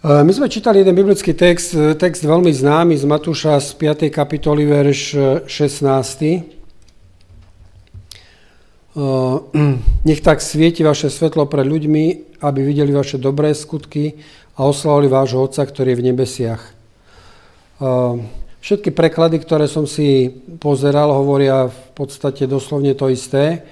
[0.00, 4.08] E, my sme čítali jeden biblický text, e, text veľmi známy z Matúša z 5.
[4.08, 5.00] kapitoly, verš
[5.44, 5.44] 16.
[6.24, 6.40] E,
[10.08, 12.04] Nech tak svieti vaše svetlo pred ľuďmi,
[12.40, 14.16] aby videli vaše dobré skutky
[14.56, 16.62] a oslavovali vášho Otca, ktorý je v nebesiach.
[18.60, 23.64] Všetky preklady, ktoré som si pozeral, hovoria v podstate doslovne to isté.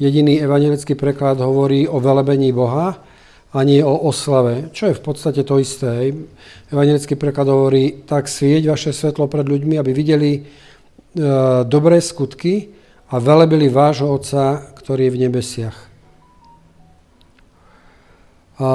[0.00, 3.00] Jediný evangelický preklad hovorí o velebení Boha,
[3.50, 6.14] ani o oslave, čo je v podstate to isté.
[6.70, 10.40] Evangelický preklad hovorí, tak svieť vaše svetlo pred ľuďmi, aby videli e,
[11.66, 12.70] dobré skutky
[13.10, 15.78] a velebili vášho Otca, ktorý je v nebesiach.
[18.62, 18.68] A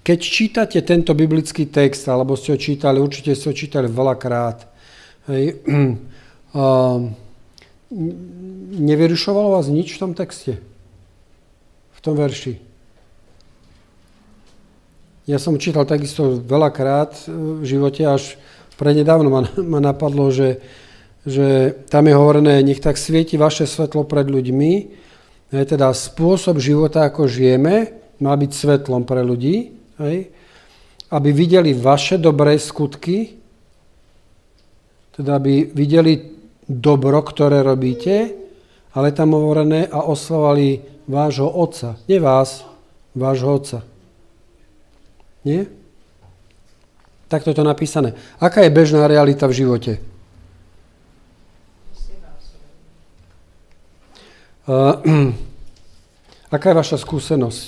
[0.00, 4.64] keď čítate tento biblický text, alebo ste ho čítali, určite ste ho čítali veľakrát,
[5.28, 5.60] hej,
[6.56, 7.04] a,
[8.80, 10.56] nevyrušovalo vás nič v tom texte?
[11.92, 12.71] V tom verši?
[15.32, 18.36] Ja som čítal takisto veľakrát v živote, až
[18.76, 20.60] prednedávno ma, ma napadlo, že,
[21.24, 24.72] že tam je hovorené, nech tak svieti vaše svetlo pred ľuďmi,
[25.56, 29.72] hej, teda spôsob života, ako žijeme, má byť svetlom pre ľudí,
[30.04, 30.28] hej,
[31.08, 33.40] aby videli vaše dobré skutky,
[35.16, 36.28] teda aby videli
[36.68, 38.36] dobro, ktoré robíte,
[38.92, 41.96] ale tam hovorené a oslovali vášho otca.
[42.04, 42.68] Nie vás,
[43.16, 43.91] vášho otca.
[45.42, 45.66] Nie?
[47.26, 48.12] Takto je to napísané.
[48.36, 49.92] Aká je bežná realita v živote?
[54.62, 54.94] Uh,
[56.54, 57.66] aká je vaša skúsenosť?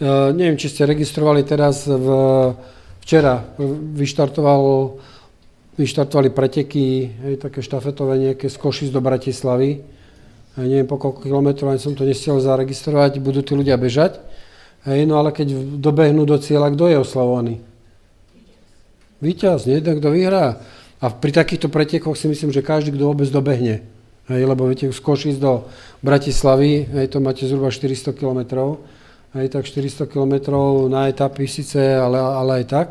[0.00, 2.08] Uh, neviem, či ste registrovali teraz v,
[3.00, 3.40] včera
[3.96, 4.96] vyštartoval,
[5.80, 9.80] vyštartovali preteky, hej, také štafetové nejaké z Košic do Bratislavy.
[10.60, 14.20] Hej, neviem, po koľko kilometrov, ani som to nestiel zaregistrovať, budú tí ľudia bežať.
[14.88, 17.54] Hej, no ale keď dobehnú do cieľa, kto je oslavovaný?
[19.20, 19.84] Výťaz, nie?
[19.84, 20.56] Tak kto vyhrá.
[21.00, 23.84] A pri takýchto pretekoch si myslím, že každý, kto vôbec dobehne.
[24.28, 25.68] Hej, lebo viete, z Košic do
[26.00, 28.40] Bratislavy, hej, to máte zhruba 400 km,
[29.36, 30.54] hej, tak 400 km
[30.86, 32.88] na etapy síce, ale, ale aj tak.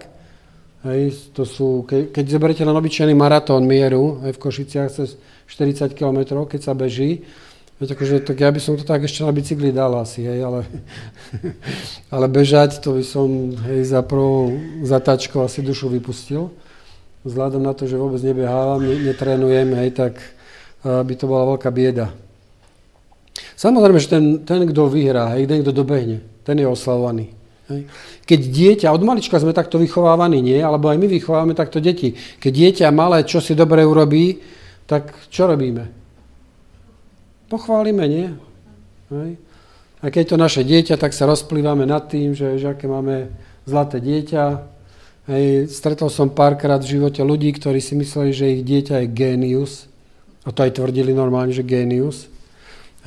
[0.83, 5.15] Hej, to sú, ke, keď zoberiete len obyčajný maratón mieru hej, v Košiciach cez
[5.47, 7.23] 40 km, keď sa beží,
[7.79, 10.67] Veď akože, tak ja by som to tak ešte na bicykli dal asi, hej, ale,
[12.13, 14.51] ale bežať, to by som hej, za prvou
[14.83, 16.51] zatáčkou asi dušu vypustil.
[17.23, 20.19] Vzhľadom na to, že vôbec nebehávam, netrénujem, hej, tak
[20.83, 22.11] by to bola veľká bieda.
[23.55, 27.31] Samozrejme, že ten, ten kto vyhrá, hej, ten, kto dobehne, ten je oslavovaný.
[27.71, 27.87] Hej.
[28.27, 30.59] Keď dieťa, od malička sme takto vychovávaní, nie?
[30.59, 32.15] Alebo aj my vychovávame takto deti.
[32.43, 34.41] Keď dieťa malé čo si dobre urobí,
[34.89, 35.98] tak čo robíme?
[37.49, 38.27] Pochválime, nie?
[39.09, 39.41] Hej.
[39.99, 43.33] A keď to naše dieťa, tak sa rozplývame nad tým, že, že aké máme
[43.65, 44.43] zlaté dieťa.
[45.33, 45.73] Hej.
[45.73, 49.89] Stretol som párkrát v živote ľudí, ktorí si mysleli, že ich dieťa je génius.
[50.45, 52.29] A to aj tvrdili normálne, že génius.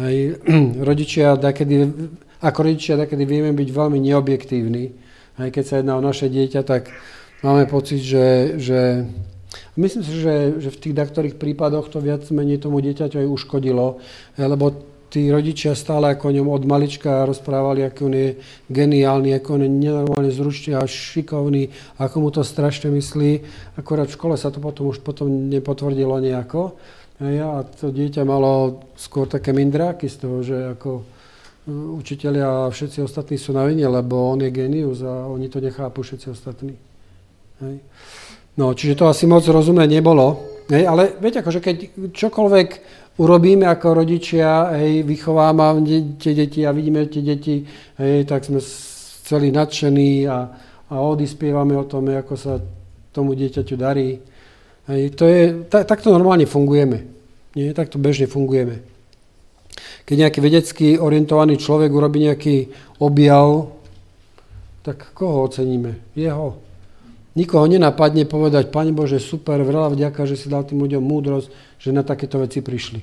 [0.03, 0.43] Hej.
[0.91, 2.11] Rodičia, dakedy,
[2.43, 4.85] ako rodičia, dakedy vieme byť veľmi neobjektívni.
[5.39, 5.49] Hej.
[5.55, 6.91] Keď sa jedná o naše dieťa, tak
[7.47, 9.07] máme pocit, že, že
[9.77, 14.01] Myslím si, že, že v tých daktorých prípadoch to viac menej tomu dieťaťu aj uškodilo,
[14.37, 18.29] lebo tí rodičia stále ako o ňom od malička rozprávali, ako on je
[18.73, 21.69] geniálny, ako on je nenormálne zručný a šikovný,
[22.01, 23.45] ako mu to strašne myslí.
[23.77, 26.81] Akorát v škole sa to potom už potom nepotvrdilo nejako.
[27.23, 33.05] A to dieťa malo skôr také mindráky z toho, že ako eh, učiteľia a všetci
[33.05, 36.75] ostatní sú na vine, lebo on je genius a oni to nechápu všetci ostatní.
[37.61, 37.79] Hej.
[38.57, 40.53] No, čiže to asi moc rozumné nebolo.
[40.69, 41.77] Hej, ale viete, akože keď
[42.13, 42.69] čokoľvek
[43.21, 45.85] urobíme ako rodičia, hej, vychovávame
[46.17, 47.65] tie deti a vidíme tie deti,
[48.01, 48.61] hej, tak sme
[49.25, 50.39] celí nadšení a,
[50.89, 52.61] a odispievame o tom, ako sa
[53.13, 54.21] tomu dieťaťu darí.
[54.89, 57.05] Hej, to je, tak, takto normálne fungujeme.
[57.53, 58.81] Nie, takto bežne fungujeme.
[60.09, 62.57] Keď nejaký vedecky orientovaný človek urobí nejaký
[63.01, 63.71] objav,
[64.83, 66.17] tak koho oceníme?
[66.17, 66.72] Jeho.
[67.33, 71.49] Nikoho nenapadne povedať, Pane Bože, super, veľa vďaka, že si dal tým ľuďom múdrosť,
[71.81, 73.01] že na takéto veci prišli.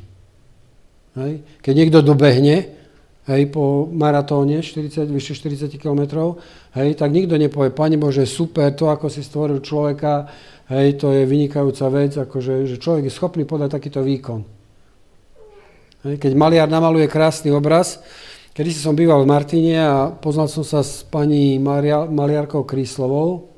[1.18, 1.42] Hej.
[1.66, 2.70] Keď niekto dobehne,
[3.26, 6.38] hej, po maratóne 40, vyše 40 km,
[6.78, 10.30] hej, tak nikto nepovie, Pane Bože, super, to, ako si stvoril človeka,
[10.70, 14.46] hej, to je vynikajúca vec, akože, že človek je schopný podať takýto výkon.
[16.06, 17.98] Hej, keď maliar namaluje krásny obraz,
[18.54, 23.49] kedy som býval v Martine a poznal som sa s pani maliarkou Kríslovou,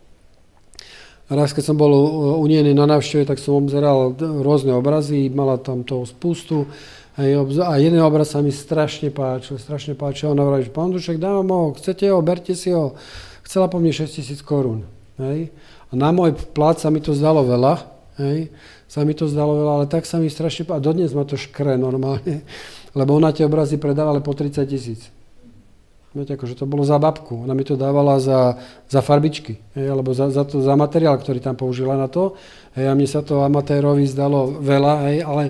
[1.32, 1.92] raz, keď som bol
[2.40, 6.68] u nej na návšteve, tak som obzeral rôzne obrazy, mala tam toho spustu.
[7.16, 10.32] A jeden obraz sa mi strašne páčil, strašne páčil.
[10.32, 12.96] Ona hovorí, že pán Dušek, dám ho, chcete ho, berte si ho.
[13.44, 14.88] chcela po mne 6 tisíc korún.
[15.20, 15.52] Hej.
[15.92, 17.84] A na môj plat sa mi to zdalo veľa,
[18.24, 18.48] hej.
[18.88, 21.76] sa mi to zdalo veľa, ale tak sa mi strašne, a dodnes ma to škre
[21.76, 22.48] normálne,
[23.00, 25.12] lebo ona tie obrazy predávala po 30 tisíc.
[26.12, 27.48] Viete, akože to bolo za babku.
[27.48, 28.60] Ona mi to dávala za,
[28.92, 32.36] za farbičky, hej, alebo za, za, to, za materiál, ktorý tam použila na to.
[32.76, 35.44] Hej, a mne sa to amatérovi zdalo veľa, hej, ale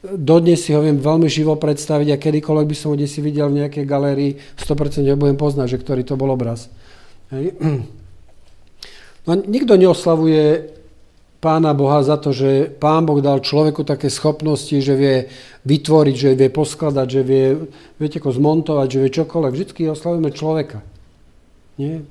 [0.00, 3.60] dodnes si ho viem veľmi živo predstaviť a kedykoľvek by som ho si videl v
[3.60, 6.72] nejakej galérii, 100% budem poznať, že ktorý to bol obraz.
[7.28, 7.52] Hej.
[9.26, 10.70] No, nikto neoslavuje
[11.36, 15.28] Pána Boha za to, že Pán Boh dal človeku také schopnosti, že vie
[15.68, 17.46] vytvoriť, že vie poskladať, že vie,
[18.00, 19.52] viete, ako zmontovať, že vie čokoľvek.
[19.52, 20.78] Vždycky oslavujeme človeka.
[21.76, 22.02] Nie?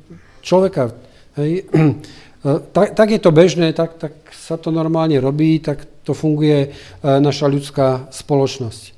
[0.45, 0.93] Človeka.
[1.37, 1.51] Hej.
[2.45, 6.69] Tak, tak je to bežné, tak, tak sa to normálne robí, tak to funguje e,
[7.01, 8.93] naša ľudská spoločnosť.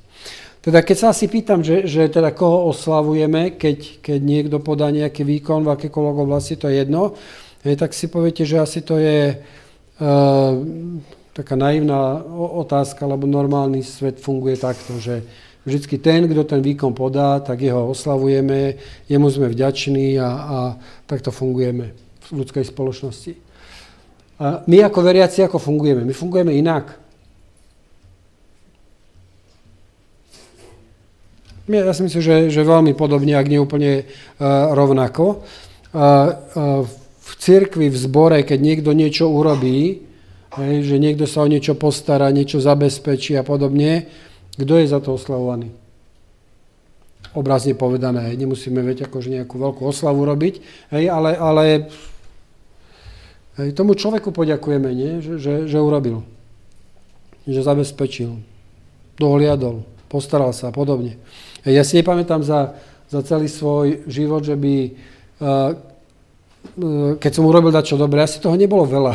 [0.60, 5.24] Teda keď sa asi pýtam, že, že teda koho oslavujeme, keď, keď niekto podá nejaký
[5.24, 7.16] výkon v akékoľvek oblasti, to je jedno,
[7.64, 9.40] hej, tak si poviete, že asi to je
[11.32, 15.22] taká naivná otázka, lebo normálny svet funguje takto, že
[15.66, 18.74] vždycky ten, kto ten výkon podá, tak jeho oslavujeme,
[19.06, 20.58] jemu sme vďační a, a
[21.06, 21.92] takto fungujeme
[22.30, 23.32] v ľudskej spoločnosti.
[24.38, 26.06] A my ako veriaci, ako fungujeme?
[26.06, 26.94] My fungujeme inak.
[31.68, 35.44] Ja si myslím, že, že veľmi podobne, ak nie úplne uh, rovnako.
[35.92, 36.97] Uh, uh,
[37.28, 40.08] v cirkvi, v zbore, keď niekto niečo urobí,
[40.58, 44.08] že niekto sa o niečo postará, niečo zabezpečí a podobne,
[44.56, 45.70] kto je za to oslavovaný?
[47.36, 51.64] Obrazne povedané, nemusíme veď akože nejakú veľkú oslavu robiť, ale, ale
[53.76, 54.88] tomu človeku poďakujeme?
[55.20, 56.24] Že, že, že urobil,
[57.44, 58.40] že zabezpečil,
[59.20, 61.20] dohliadol, postaral sa a podobne.
[61.68, 62.80] Ja si nepamätám za,
[63.12, 65.76] za celý svoj život, že by uh,
[67.18, 69.14] keď som urobil čo dobré, asi toho nebolo veľa.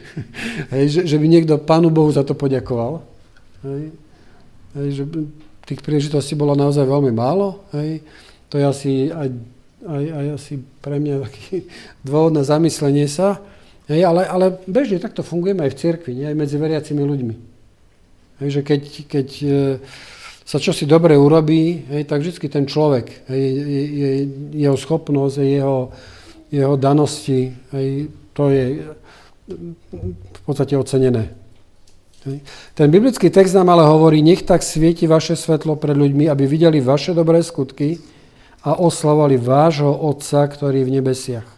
[0.74, 3.02] hej, že, že by niekto Pánu Bohu za to poďakoval.
[3.66, 3.82] Hej,
[4.78, 5.04] hej, že
[5.64, 7.64] tých príležitostí bolo naozaj veľmi málo.
[7.72, 8.04] Hej.
[8.52, 9.28] To je asi aj,
[9.82, 10.52] aj, aj asi
[10.84, 11.66] pre mňa taký
[12.04, 13.40] dôvod na zamyslenie sa.
[13.90, 17.34] Hej, ale, ale bežne takto fungujeme aj v cirkvi, aj medzi veriacimi ľuďmi.
[18.40, 19.48] Hej, že keď, keď e,
[20.44, 24.10] sa čosi dobre urobí, hej, tak vždy ten človek, hej, je, je,
[24.56, 25.92] jeho schopnosť, jeho,
[26.54, 28.86] jeho danosti, hej, to je
[29.50, 31.34] v podstate ocenené.
[32.24, 32.40] Hej.
[32.72, 36.80] Ten biblický text nám ale hovorí, nech tak svieti vaše svetlo pred ľuďmi, aby videli
[36.80, 38.00] vaše dobré skutky
[38.64, 41.48] a oslavovali vášho Otca, ktorý je v nebesiach.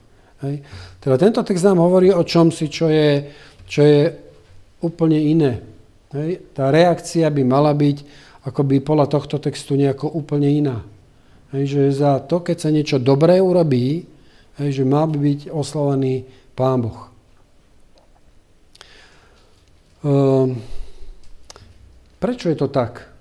[0.43, 0.66] Hej.
[0.98, 3.31] Teda tento text nám hovorí o čom si, čo je,
[3.70, 4.10] čo je
[4.82, 5.62] úplne iné.
[6.10, 6.50] Hej.
[6.50, 8.02] Tá reakcia by mala byť,
[8.46, 10.82] ako by podľa tohto textu nejako úplne iná.
[11.54, 14.15] Hej, že za to, keď sa niečo dobré urobí,
[14.56, 16.25] Hej, že má by byť oslavený
[16.56, 17.12] Pán Boh.
[20.06, 20.56] Ehm,
[22.17, 23.12] prečo je to tak,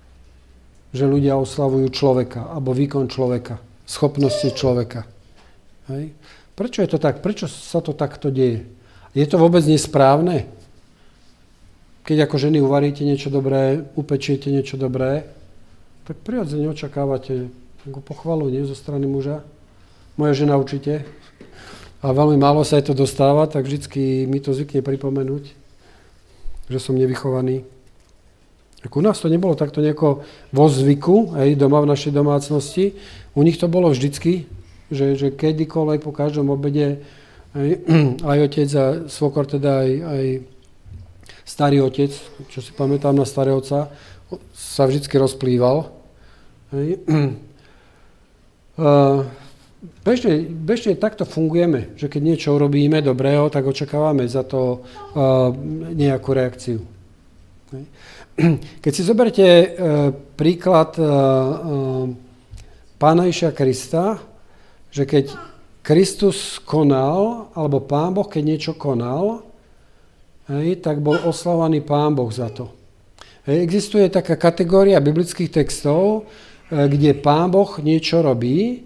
[0.96, 5.04] že ľudia oslavujú človeka alebo výkon človeka, schopnosti človeka?
[5.92, 6.16] Hej?
[6.56, 7.20] Prečo je to tak?
[7.20, 8.64] Prečo sa to takto deje?
[9.12, 10.48] Je to vôbec nesprávne?
[12.06, 15.26] Keď ako ženy uvaríte niečo dobré, upečiete niečo dobré,
[16.06, 17.50] tak prirodzene očakávate
[18.06, 19.42] pochvalu nie, zo strany muža.
[20.16, 21.04] Moja žena určite
[22.00, 25.44] a veľmi málo sa to dostáva, tak vždycky mi to zvykne pripomenúť,
[26.72, 27.64] že som nevychovaný.
[28.80, 30.22] Tak u nás to nebolo takto nejako
[30.54, 32.94] vo zvyku, aj doma v našej domácnosti.
[33.34, 34.46] U nich to bolo vždycky,
[34.88, 37.02] že, že kedykoľvek po každom obede
[37.56, 37.68] aj,
[38.30, 40.24] aj otec a svokor, teda aj, aj
[41.42, 42.14] starý otec,
[42.52, 43.90] čo si pamätám na starého otca,
[44.54, 45.90] sa vždycky rozplýval.
[46.70, 47.02] Hej.
[49.82, 55.52] bežne, bežne takto fungujeme, že keď niečo urobíme dobrého, tak očakávame za to uh,
[55.92, 56.80] nejakú reakciu.
[58.80, 59.66] Keď si zoberte uh,
[60.36, 61.06] príklad uh,
[62.96, 64.20] Pána Iša Krista,
[64.88, 65.36] že keď
[65.84, 69.44] Kristus konal, alebo Pán Boh, keď niečo konal,
[70.50, 72.72] hej, tak bol oslavaný Pán Boh za to.
[73.46, 76.26] Hej, existuje taká kategória biblických textov,
[76.66, 78.82] kde Pán Boh niečo robí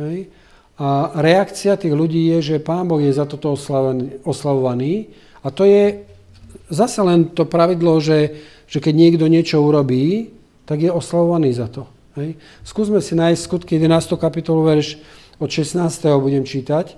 [0.00, 0.32] Hej?
[0.80, 3.52] A reakcia tých ľudí je, že Pán Boh je za toto
[4.24, 5.12] oslavovaný.
[5.44, 6.08] A to je
[6.72, 10.32] zase len to pravidlo, že, že keď niekto niečo urobí,
[10.64, 11.84] tak je oslavovaný za to.
[12.16, 12.38] Hej?
[12.64, 14.16] Skúsme si nájsť skutky 11.
[14.16, 14.96] kapitolu, verš
[15.36, 15.76] od 16.
[16.16, 16.96] budem čítať.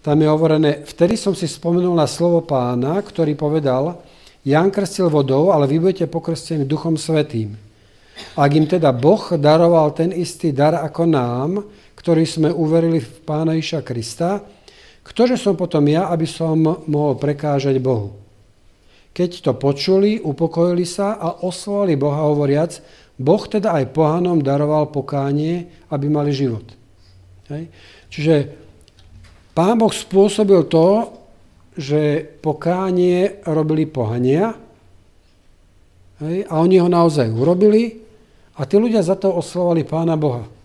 [0.00, 3.98] Tam je hovorené, vtedy som si spomenul na slovo pána, ktorý povedal,
[4.46, 7.58] Jan krstil vodou, ale vy budete pokrstení Duchom Svetým.
[8.38, 11.50] Ak im teda Boh daroval ten istý dar ako nám,
[11.98, 14.38] ktorí sme uverili v Pána Iša Krista,
[15.08, 18.12] Ktože som potom ja, aby som mohol prekážať Bohu?
[19.16, 22.76] Keď to počuli, upokojili sa a oslovali Boha hovoriac,
[23.16, 26.62] Boh teda aj pohanom daroval pokánie, aby mali život.
[27.48, 27.72] Hej.
[28.12, 28.34] Čiže
[29.56, 31.08] Pán Boh spôsobil to,
[31.74, 34.54] že pokánie robili pohania
[36.20, 37.96] hej, a oni ho naozaj urobili
[38.54, 40.57] a tí ľudia za to oslovali Pána Boha.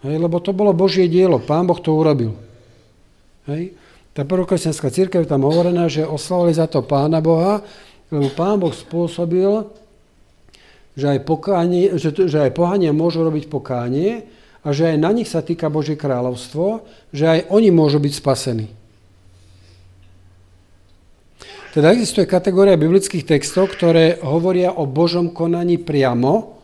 [0.00, 2.32] Hej, lebo to bolo Božie dielo, Pán Boh to urobil.
[3.44, 3.76] Hej.
[4.16, 7.62] Tá prvokresťanská církev tam hovorená, že oslavili za to Pána Boha,
[8.10, 9.68] lebo Pán Boh spôsobil,
[10.98, 14.26] že aj, pokánie, že, že aj pohania môžu robiť pokánie
[14.60, 18.66] a že aj na nich sa týka Božie kráľovstvo, že aj oni môžu byť spasení.
[21.70, 26.59] Teda existuje kategória biblických textov, ktoré hovoria o Božom konaní priamo,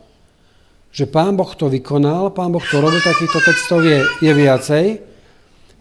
[0.91, 4.85] že Pán Boh to vykonal, Pán Boh to robil, takýchto textov je, je viacej.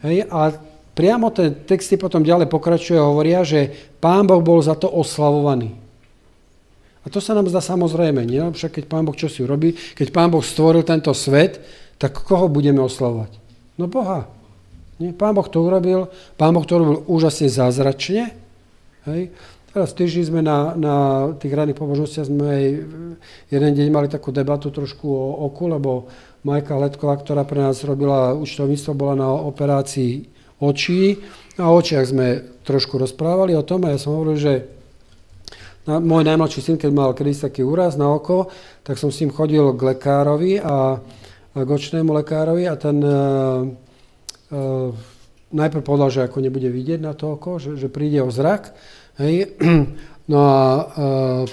[0.04, 0.52] Hej, a
[0.92, 5.76] priamo tie texty potom ďalej pokračuje a hovoria, že Pán Boh bol za to oslavovaný.
[7.06, 8.42] A to sa nám zdá samozrejme, nie?
[8.42, 11.62] Však keď Pán Boh čo si urobí, keď Pán Boh stvoril tento svet,
[12.02, 13.30] tak koho budeme oslavovať?
[13.78, 14.26] No Boha.
[14.98, 15.14] Nie?
[15.14, 18.34] Pán Boh to urobil, Pán Boh to urobil úžasne zázračne.
[19.06, 19.30] Hej?
[19.76, 20.97] Teraz týždeň sme na, na
[21.37, 22.64] tých ranných pobožnostiach sme aj
[23.52, 26.09] jeden deň mali takú debatu trošku o oku, lebo
[26.49, 30.33] Majka Letková, ktorá pre nás robila účtovníctvo, bola na operácii
[30.64, 31.21] očí.
[31.61, 34.64] A o očiach sme trošku rozprávali o tom a ja som hovoril, že
[35.85, 38.49] na, môj najmladší syn, keď mal kedy taký úraz na oko,
[38.80, 41.04] tak som s ním chodil k lekárovi a,
[41.52, 43.61] a k očnému lekárovi a ten uh,
[44.56, 44.88] uh,
[45.52, 48.73] najprv povedal, že ako nebude vidieť na to oko, že, že príde o zrak.
[49.18, 49.35] Hej.
[50.26, 50.82] No a uh,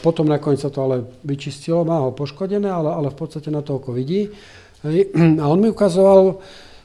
[0.02, 3.78] potom nakoniec sa to ale vyčistilo, má ho poškodené, ale, ale v podstate na to
[3.78, 4.34] oko vidí.
[4.82, 5.14] Hej.
[5.42, 6.42] A on mi ukazoval,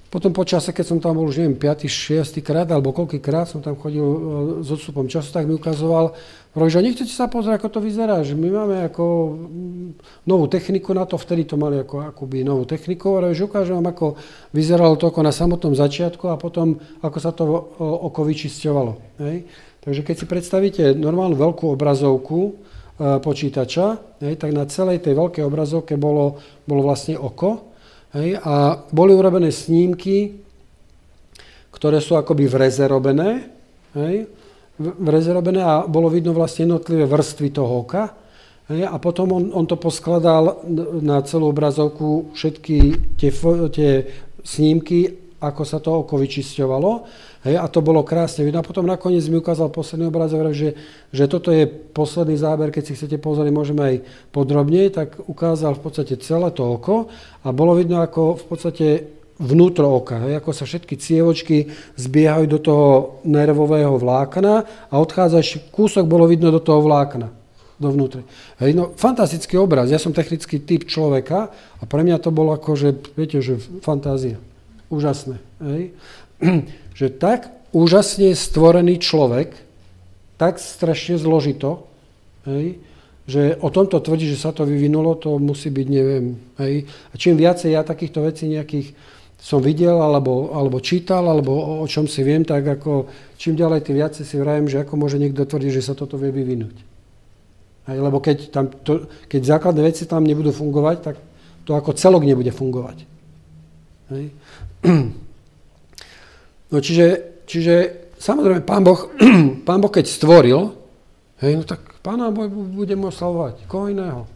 [0.08, 1.84] potom po čase, keď som tam bol už neviem, 5.
[1.84, 2.40] 6.
[2.40, 4.18] krát, alebo koľkýkrát som tam chodil e,
[4.64, 6.16] s odstupom času, tak mi ukazoval,
[6.56, 9.04] že nechcete sa pozrieť, ako to vyzerá, že my máme ako
[9.36, 9.88] mm,
[10.24, 13.92] novú techniku na to, vtedy to mali ako akoby novú techniku, ale že ukážem vám,
[13.92, 14.16] ako
[14.56, 17.44] vyzeralo to ako na samotnom začiatku a potom, ako sa to
[18.08, 19.20] oko vyčisťovalo.
[19.20, 19.44] Hej.
[19.82, 22.52] Takže keď si predstavíte normálnu veľkú obrazovku e,
[23.22, 27.68] počítača, hej, tak na celej tej veľkej obrazovke bolo, bolo vlastne oko,
[28.08, 30.40] Hej, a boli urobené snímky,
[31.68, 32.48] ktoré sú akoby
[32.88, 33.52] robené,
[33.92, 34.24] hej,
[35.36, 38.16] robené a bolo vidno vlastne jednotlivé vrstvy toho oka.
[38.72, 40.64] Hej, a potom on, on to poskladal
[41.04, 42.76] na celú obrazovku všetky
[43.20, 43.30] tie,
[43.76, 43.92] tie
[44.40, 46.90] snímky, ako sa to oko vyčisťovalo.
[47.46, 48.58] Hej, a to bolo krásne vidno.
[48.58, 50.74] A potom nakoniec mi ukázal posledný obrazok, že,
[51.14, 53.96] že toto je posledný záber, keď si chcete pozrieť, môžeme aj
[54.34, 57.06] podrobne, tak ukázal v podstate celé to oko
[57.46, 58.86] a bolo vidno ako v podstate
[59.38, 62.86] vnútro oka, hej, ako sa všetky cievočky zbiehajú do toho
[63.22, 67.30] nervového vlákna a odchádza ešte kúsok bolo vidno do toho vlákna
[67.78, 68.26] dovnútre.
[68.58, 69.86] Hej, no, fantastický obraz.
[69.86, 74.42] Ja som technický typ človeka a pre mňa to bolo ako, že, viete, že fantázia.
[74.88, 75.38] Úžasné.
[75.60, 75.92] Hej
[76.98, 79.54] že tak úžasne stvorený človek,
[80.38, 81.90] tak strašne zložito,
[82.46, 82.78] hej,
[83.28, 86.40] že o tomto tvrdí, že sa to vyvinulo, to musí byť, neviem.
[86.56, 86.88] Hej.
[87.12, 88.96] A čím viacej ja takýchto vecí nejakých
[89.38, 93.06] som videl, alebo, alebo čítal, alebo o, o čom si viem, tak ako
[93.38, 96.32] čím ďalej, tým viacej si vrajem, že ako môže niekto tvrdiť, že sa toto vie
[96.32, 96.74] vyvinúť.
[97.86, 101.16] Hej, lebo keď, tam to, keď základné veci tam nebudú fungovať, tak
[101.68, 103.04] to ako celok nebude fungovať.
[104.08, 104.32] Hej.
[106.68, 107.74] No čiže, čiže
[108.20, 109.08] samozrejme, pán boh,
[109.68, 110.76] pán boh keď stvoril,
[111.40, 113.64] hej, no tak pána budeme oslavovať.
[113.64, 114.28] Koho iného?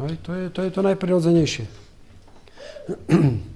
[0.00, 1.64] Hej, to, je, to je to najprirodzenejšie.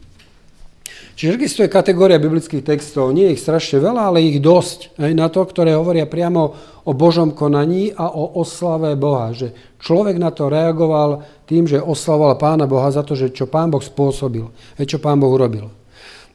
[1.19, 5.27] Čiže existuje kategória biblických textov, nie je ich strašne veľa, ale ich dosť hej, na
[5.27, 6.55] to, ktoré hovoria priamo
[6.87, 9.35] o Božom konaní a o oslave Boha.
[9.35, 9.51] Že
[9.83, 13.83] človek na to reagoval tým, že oslavoval Pána Boha za to, že čo Pán Boh
[13.83, 14.47] spôsobil,
[14.79, 15.75] hej, čo Pán Boh urobil.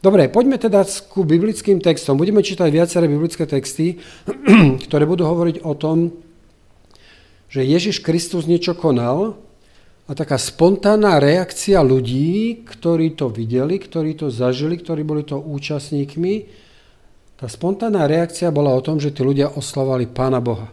[0.04, 2.20] Dobre, poďme teda ku biblickým textom.
[2.20, 4.04] Budeme čítať viaceré biblické texty,
[4.84, 6.12] ktoré budú hovoriť o tom,
[7.48, 9.40] že Ježiš Kristus niečo konal
[10.04, 16.52] a taká spontánna reakcia ľudí, ktorí to videli, ktorí to zažili, ktorí boli to účastníkmi,
[17.40, 20.68] tá spontánna reakcia bola o tom, že tí ľudia oslavali Pána Boha.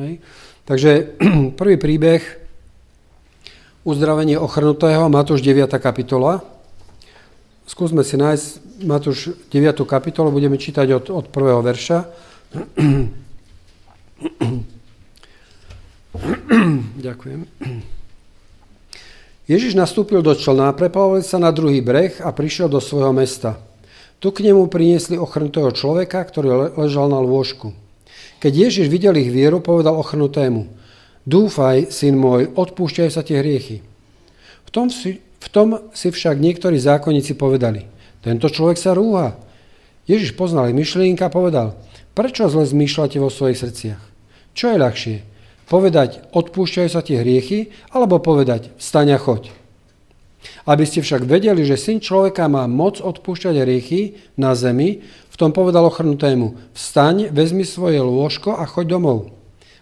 [0.00, 0.24] Hej.
[0.64, 1.20] Takže
[1.60, 2.24] prvý príbeh,
[3.84, 5.68] uzdravenie ochrnutého, Matúš 9.
[5.76, 6.55] kapitola,
[7.66, 9.82] Skúsme si nájsť Matúš 9.
[9.82, 12.06] kapitolu, budeme čítať od, od prvého verša.
[17.02, 17.40] Ďakujem.
[19.50, 23.58] Ježiš nastúpil do člna, preplavil sa na druhý breh a prišiel do svojho mesta.
[24.22, 27.74] Tu k nemu priniesli ochrnutého človeka, ktorý ležal na lôžku.
[28.38, 30.70] Keď Ježiš videl ich vieru, povedal ochrnutému,
[31.26, 33.82] dúfaj, syn môj, odpúšťajú sa tie hriechy.
[34.66, 37.86] V tom, si, v tom si však niektorí zákonníci povedali,
[38.26, 39.38] tento človek sa rúha.
[40.10, 41.78] Ježiš poznal ich myšlienka a povedal,
[42.14, 44.02] prečo zle zmýšľate vo svojich srdciach?
[44.56, 45.16] Čo je ľahšie?
[45.66, 49.50] Povedať, odpúšťajú sa tie hriechy, alebo povedať, vstaň a choď.
[50.62, 55.50] Aby ste však vedeli, že syn človeka má moc odpúšťať hriechy na zemi, v tom
[55.50, 59.34] povedal ochrnutému, vstaň, vezmi svoje lôžko a choď domov.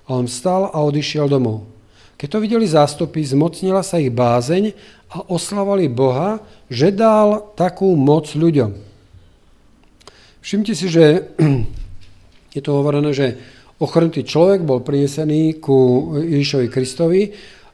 [0.09, 1.69] A on vstal a odišiel domov.
[2.14, 4.75] Keď to videli zástupy, zmocnila sa ich bázeň
[5.11, 6.38] a oslavali Boha,
[6.71, 8.75] že dal takú moc ľuďom.
[10.44, 11.35] Všimte si, že
[12.56, 13.35] je to hovorené, že
[13.83, 17.23] ochrnutý človek bol prinesený ku Ježišovi Kristovi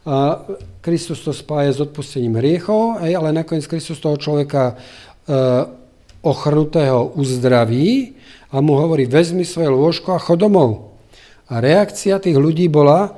[0.08, 0.40] a
[0.80, 4.74] Kristus to spája s odpustením hriechov, ale nakoniec Kristus toho človeka e,
[6.24, 8.16] ochrnutého uzdraví
[8.48, 10.96] a mu hovorí, vezmi svoje lôžko a chod domov.
[11.52, 13.12] A reakcia tých ľudí bola,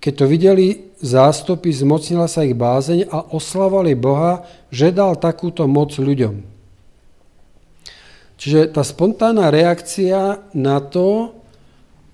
[0.00, 0.66] keď to videli
[1.04, 6.40] zástupy, zmocnila sa ich bázeň a oslavali Boha, že dal takúto moc ľuďom.
[8.40, 11.36] Čiže tá spontánna reakcia na to,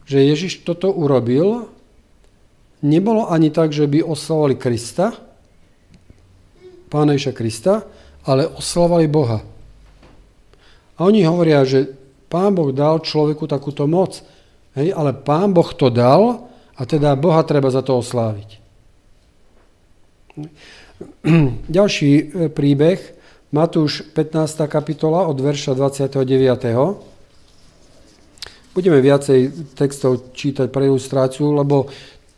[0.02, 1.70] že Ježiš toto urobil,
[2.82, 5.14] nebolo ani tak, že by oslavovali Krista,
[6.86, 7.86] Pána Krista,
[8.26, 9.42] ale oslavovali Boha.
[10.98, 11.94] A oni hovoria, že
[12.26, 14.22] Pán Boh dal človeku takúto moc,
[14.74, 16.45] hej, ale Pán Boh to dal
[16.76, 18.60] a teda Boha treba za to osláviť.
[21.76, 23.00] Ďalší e, príbeh,
[23.56, 24.68] Matúš 15.
[24.68, 26.12] kapitola od verša 29.
[28.76, 31.88] Budeme viacej textov čítať pre ilustráciu, lebo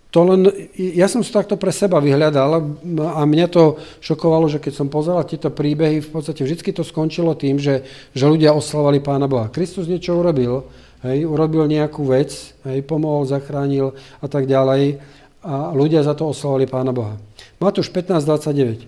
[0.08, 2.64] to len, ja som si takto pre seba vyhľadal
[3.12, 7.36] a mňa to šokovalo, že keď som pozeral tieto príbehy, v podstate vždy to skončilo
[7.36, 7.84] tým, že,
[8.16, 9.52] že ľudia oslavali Pána Boha.
[9.52, 10.64] Kristus niečo urobil,
[11.06, 14.98] hej, urobil nejakú vec, hej, pomohol, zachránil a tak ďalej
[15.42, 17.14] a ľudia za to oslavovali Pána Boha.
[17.62, 18.86] Matúš 15.29.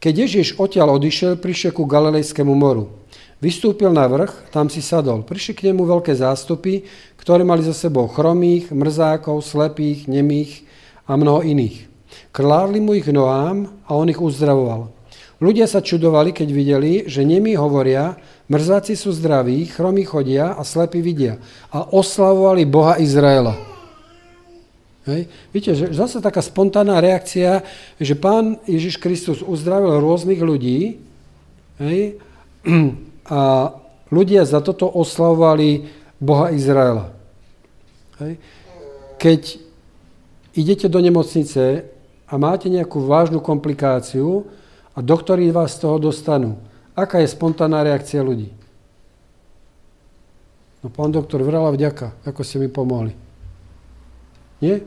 [0.00, 2.92] Keď Ježiš odtiaľ odišiel, prišiel ku Galilejskému moru.
[3.36, 5.20] Vystúpil na vrch, tam si sadol.
[5.20, 6.88] Prišli k nemu veľké zástupy,
[7.20, 10.64] ktoré mali za sebou chromých, mrzákov, slepých, nemých
[11.04, 11.84] a mnoho iných.
[12.32, 14.95] Krlávli mu ich nohám a on ich uzdravoval.
[15.36, 18.16] Ľudia sa čudovali, keď videli, že nemí hovoria,
[18.48, 21.36] mrzáci sú zdraví, chromí chodia a slepí vidia.
[21.68, 23.52] A oslavovali Boha Izraela.
[25.06, 25.28] Hej.
[25.52, 27.62] Víte, že zase taká spontánna reakcia,
[28.00, 30.98] že pán Ježiš Kristus uzdravil rôznych ľudí
[31.78, 32.18] hej,
[33.30, 33.70] a
[34.10, 35.86] ľudia za toto oslavovali
[36.18, 37.12] Boha Izraela.
[38.24, 38.40] Hej.
[39.20, 39.40] Keď
[40.56, 41.86] idete do nemocnice
[42.26, 44.48] a máte nejakú vážnu komplikáciu
[44.96, 46.56] a doktori vás z toho dostanú,
[46.96, 48.48] aká je spontánna reakcia ľudí?
[50.80, 53.12] No pán doktor, veľa vďaka, ako ste mi pomohli.
[54.64, 54.80] Nie?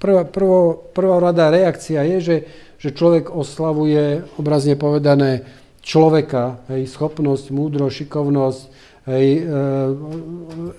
[0.00, 2.36] Prvá, prvo, prvá rada reakcia je, že,
[2.80, 5.44] že človek oslavuje, obrazne povedané,
[5.84, 8.60] človeka, hej, schopnosť, múdrosť, šikovnosť,
[9.12, 9.60] hej, e,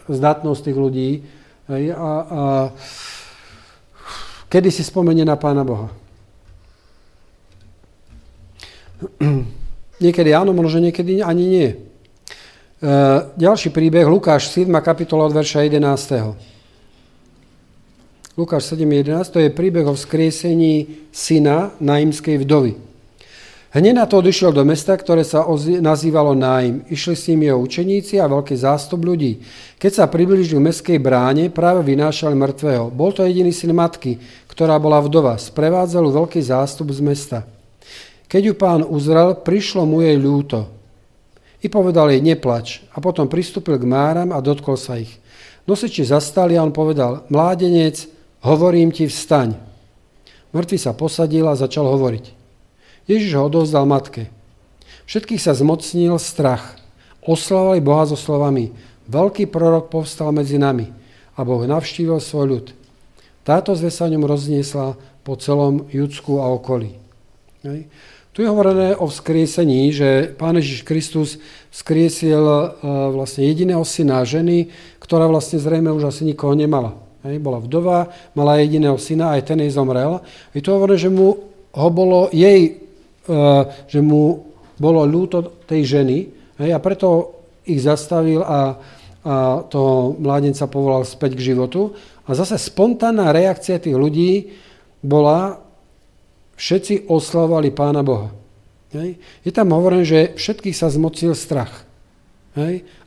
[0.09, 1.09] zdatnosť tých ľudí.
[1.69, 2.41] Hej, a, a
[4.49, 6.00] kedy si spomenie na Pána Boha?
[10.03, 11.69] Niekedy áno, možno niekedy ani nie.
[11.69, 11.75] E,
[13.37, 14.65] ďalší príbeh, Lukáš 7.
[14.81, 16.33] kapitola od verša 11.
[18.33, 22.73] Lukáš 7.11, to je príbeh o vzkriesení syna naimskej vdovy.
[23.71, 25.47] Hneď na to odišiel do mesta, ktoré sa
[25.79, 26.83] nazývalo Nájim.
[26.91, 29.39] Išli s ním jeho učeníci a veľký zástup ľudí.
[29.79, 32.91] Keď sa priblížili k meskej bráne, práve vynášali mŕtvého.
[32.91, 34.19] Bol to jediný syn matky,
[34.51, 35.39] ktorá bola vdova.
[35.39, 37.47] Sprevádzal veľký zástup z mesta.
[38.31, 40.71] Keď ju pán uzrel, prišlo mu jej ľúto.
[41.59, 42.79] I povedal jej, neplač.
[42.95, 45.19] A potom pristúpil k máram a dotkol sa ich.
[45.67, 48.07] Nosiči zastali a on povedal, mládenec,
[48.39, 49.59] hovorím ti, vstaň.
[50.55, 52.31] Mŕtvy sa posadil a začal hovoriť.
[53.11, 54.31] Ježiš ho odovzdal matke.
[55.11, 56.79] Všetkých sa zmocnil strach.
[57.27, 58.71] Oslavovali Boha so slovami
[59.11, 60.87] Veľký prorok povstal medzi nami
[61.35, 62.65] a Boh navštívil svoj ľud.
[63.43, 64.95] Táto zve sa ňom rozniesla
[65.27, 66.95] po celom Judsku a okolí.
[67.67, 67.91] Hej.
[68.31, 71.35] Tu je hovorené o vzkriesení, že Pán Ježiš Kristus
[71.67, 72.67] vzkriesil e,
[73.11, 74.71] vlastne jediného syna ženy,
[75.03, 76.95] ktorá vlastne zrejme už asi nikoho nemala.
[77.27, 80.23] Hej, bola vdova, mala jediného syna, aj ten jej zomrel.
[80.55, 82.81] Je to hovorené, že mu ho bolo jej
[83.21, 84.49] Eh, že mu
[84.81, 86.17] bolo ľúto tej ženy
[86.57, 87.37] a preto
[87.69, 88.73] ich zastavil a,
[89.21, 91.93] a toho mládenca povolal späť k životu.
[92.25, 94.57] A zase spontánna reakcia tých ľudí
[95.05, 95.61] bola,
[96.61, 98.29] všetci oslavovali Pána Boha.
[99.41, 101.89] Je tam hovorené, že všetkých sa zmocil strach.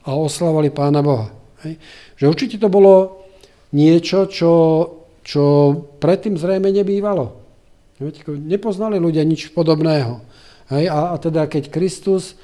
[0.02, 1.30] a oslavovali Pána Boha.
[1.62, 1.78] Hej.
[2.18, 3.22] Že určite to bolo
[3.70, 4.52] niečo, čo,
[5.22, 5.44] čo
[6.02, 7.38] predtým zrejme nebývalo.
[8.26, 10.18] Nepoznali ľudia nič podobného.
[10.72, 12.34] A, a teda keď Kristus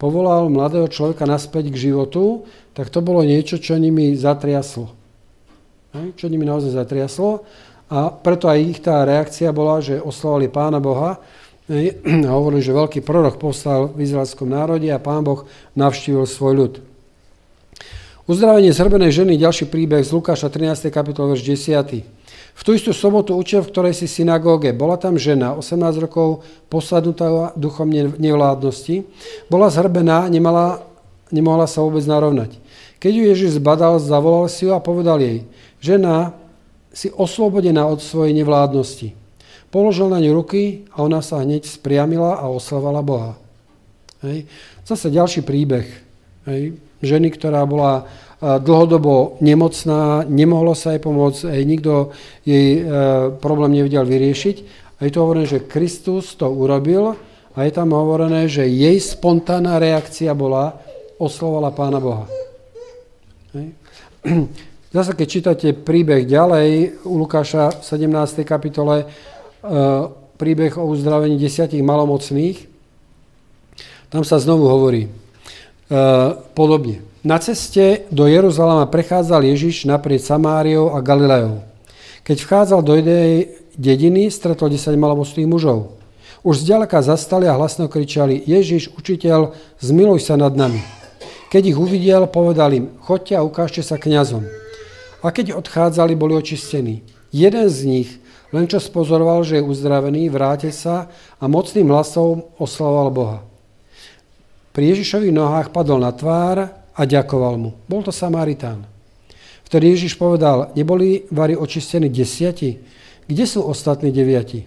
[0.00, 4.92] povolal mladého človeka naspäť k životu, tak to bolo niečo, čo nimi zatriaslo.
[6.16, 7.44] Čo nimi naozaj zatriaslo.
[7.86, 11.22] A preto aj ich tá reakcia bola, že oslovali Pána Boha
[12.26, 15.46] a hovorili, že veľký prorok postal v izraelskom národe a Pán Boh
[15.78, 16.74] navštívil svoj ľud.
[18.26, 20.90] Uzdravenie zhrbenej ženy, ďalší príbeh z Lukáša 13.
[20.90, 22.02] kapitol, verš 10.
[22.56, 24.74] V tú istú sobotu učil v ktorej si synagóge.
[24.74, 27.86] Bola tam žena, 18 rokov posadnutá duchom
[28.18, 29.06] nevládnosti.
[29.46, 30.82] Bola zhrbená, nemala,
[31.30, 32.58] nemohla sa vôbec narovnať.
[32.98, 35.46] Keď ju Ježiš zbadal, zavolal si ju a povedal jej,
[35.78, 36.34] žena,
[36.96, 39.12] si oslobodená od svojej nevládnosti.
[39.68, 43.32] Položil na ňu ruky a ona sa hneď spriamila a oslavovala Boha.
[44.24, 44.48] Hej.
[44.88, 45.84] Zase ďalší príbeh.
[46.48, 48.08] Hej ženy, ktorá bola
[48.40, 51.92] dlhodobo nemocná, nemohlo sa jej pomôcť, aj nikto
[52.44, 52.92] jej e,
[53.40, 54.56] problém nevedel vyriešiť.
[55.00, 57.16] A je to hovorené, že Kristus to urobil
[57.56, 60.76] a je tam hovorené, že jej spontánna reakcia bola
[61.16, 62.28] oslovala Pána Boha.
[63.56, 63.72] Hej.
[64.94, 68.46] Zase, keď čítate príbeh ďalej u Lukáša v 17.
[68.46, 69.06] kapitole, e,
[70.36, 72.68] príbeh o uzdravení desiatich malomocných,
[74.10, 75.10] tam sa znovu hovorí,
[75.86, 76.98] Eh, podobne.
[77.22, 81.62] Na ceste do Jeruzalema prechádzal Ježiš naprieč Samáriou a Galileou.
[82.26, 85.94] Keď vchádzal do jednej dediny, stretol 10 malomocných mužov.
[86.42, 90.82] Už zďaleka zastali a hlasno kričali, Ježiš, učiteľ, zmiluj sa nad nami.
[91.54, 94.42] Keď ich uvidel, povedal im, choďte a ukážte sa kňazom.
[95.24, 97.04] A keď odchádzali, boli očistení.
[97.32, 98.10] Jeden z nich,
[98.54, 103.38] len čo spozoroval, že je uzdravený, vrátil sa a mocným hlasom oslavoval Boha.
[104.76, 107.70] Pri Ježišových nohách padol na tvár a ďakoval mu.
[107.88, 108.84] Bol to Samaritán.
[109.66, 112.78] Vtedy Ježiš povedal, neboli vari očistení desiati?
[113.26, 114.62] Kde sú ostatní deviati?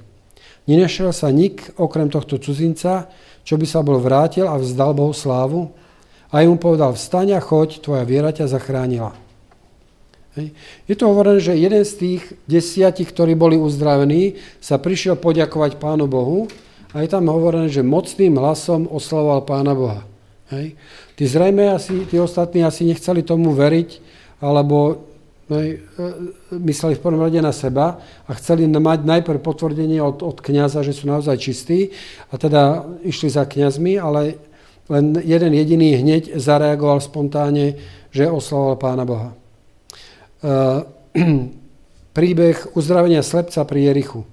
[0.67, 3.07] Nenašiel sa nik okrem tohto cudzinca,
[3.47, 5.71] čo by sa bol vrátil a vzdal Bohu slávu?
[6.29, 9.28] A mu povedal, vstaň a choď, tvoja viera ťa zachránila.
[10.87, 16.05] Je to hovorené, že jeden z tých desiatich, ktorí boli uzdravení, sa prišiel poďakovať Pánu
[16.05, 16.45] Bohu
[16.93, 20.01] a je tam hovorené, že mocným hlasom oslavoval Pána Boha.
[20.49, 20.77] Hej.
[21.17, 24.01] Tí zrejme asi, tí ostatní asi nechceli tomu veriť,
[24.41, 25.05] alebo
[25.53, 30.41] hej, e, mysleli v prvom rade na seba a chceli mať najprv potvrdenie od, od
[30.41, 31.93] kniaza, že sú naozaj čistí
[32.33, 34.41] a teda išli za kňazmi, ale
[34.89, 37.77] len jeden jediný hneď zareagoval spontánne,
[38.09, 39.29] že oslavoval Pána Boha.
[40.39, 40.88] Uh,
[42.19, 44.28] príbeh uzdravenia slepca pri Jerichu.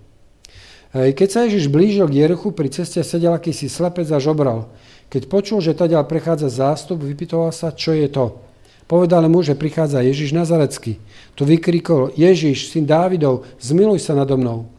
[0.97, 4.73] Keď sa Ježiš blížil k Jerichu, pri ceste sedel akýsi slepec a žobral.
[5.13, 8.41] Keď počul, že tadiaľ prechádza zástup, vypytoval sa, čo je to.
[8.89, 10.97] Povedal mu, že prichádza Ježiš Nazarecký.
[11.37, 14.71] Tu vykrikol, Ježiš, syn Dávidov, zmiluj sa nado mnou.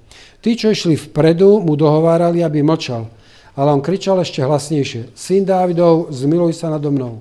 [0.41, 3.07] Tí, čo išli vpredu, mu dohovárali, aby mlčal.
[3.53, 7.19] Ale on kričal ešte hlasnejšie, syn Dávidov, zmiluj sa nado mnou.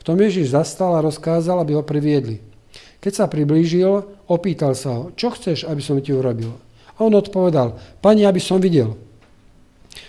[0.00, 2.40] V tom Ježiš zastal a rozkázal, aby ho priviedli.
[3.06, 6.50] Keď sa priblížil, opýtal sa ho, čo chceš, aby som ti urobil?
[6.98, 8.98] A on odpovedal, pani, aby som videl.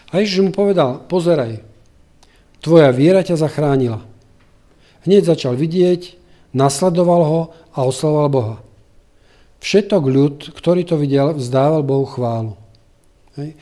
[0.09, 1.61] A Ježiš mu povedal, pozeraj,
[2.57, 4.01] tvoja viera ťa zachránila.
[5.05, 6.17] Hneď začal vidieť,
[6.57, 8.57] nasledoval ho a oslavoval Boha.
[9.61, 12.57] Všetok ľud, ktorý to videl, vzdával Bohu chválu.
[13.37, 13.53] Hej.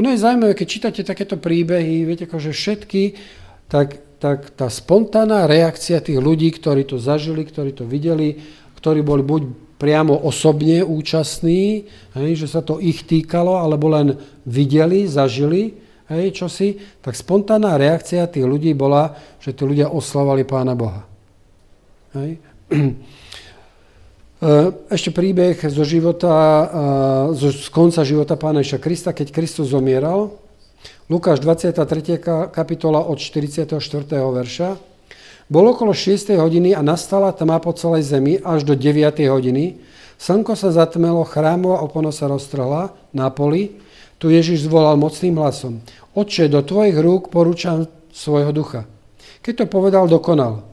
[0.00, 3.20] Ono je zaujímavé, keď čítate takéto príbehy, viete, akože všetky,
[3.68, 8.40] tak, tak tá spontánna reakcia tých ľudí, ktorí to zažili, ktorí to videli,
[8.78, 9.42] ktorí boli buď
[9.78, 15.74] priamo osobne účastní, hej, že sa to ich týkalo, alebo len videli, zažili,
[16.10, 21.02] hej, čosi, tak spontánna reakcia tých ľudí bola, že tí ľudia oslavali Pána Boha.
[22.14, 22.30] Hej.
[24.38, 26.30] E, ešte príbeh zo života,
[27.34, 30.30] e, z konca života Pána Iša Krista, keď Kristus zomieral.
[31.10, 32.22] Lukáš 23.
[32.54, 33.74] kapitola od 44.
[34.14, 34.78] verša.
[35.48, 36.36] Bolo okolo 6.
[36.36, 39.16] hodiny a nastala tma po celej zemi až do 9.
[39.32, 39.80] hodiny.
[40.20, 43.80] Slnko sa zatmelo, chrámová opona sa roztrhla na poli.
[44.20, 45.80] Tu Ježiš zvolal mocným hlasom.
[46.12, 48.84] Oče, do tvojich rúk porúčam svojho ducha.
[49.40, 50.68] Keď to povedal, dokonal.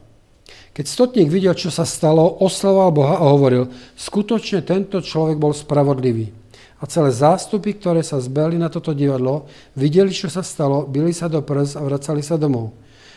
[0.76, 6.36] Keď stotník videl, čo sa stalo, oslavoval Boha a hovoril, skutočne tento človek bol spravodlivý.
[6.84, 11.32] A celé zástupy, ktoré sa zbeli na toto divadlo, videli, čo sa stalo, byli sa
[11.32, 12.76] do prs a vracali sa domov.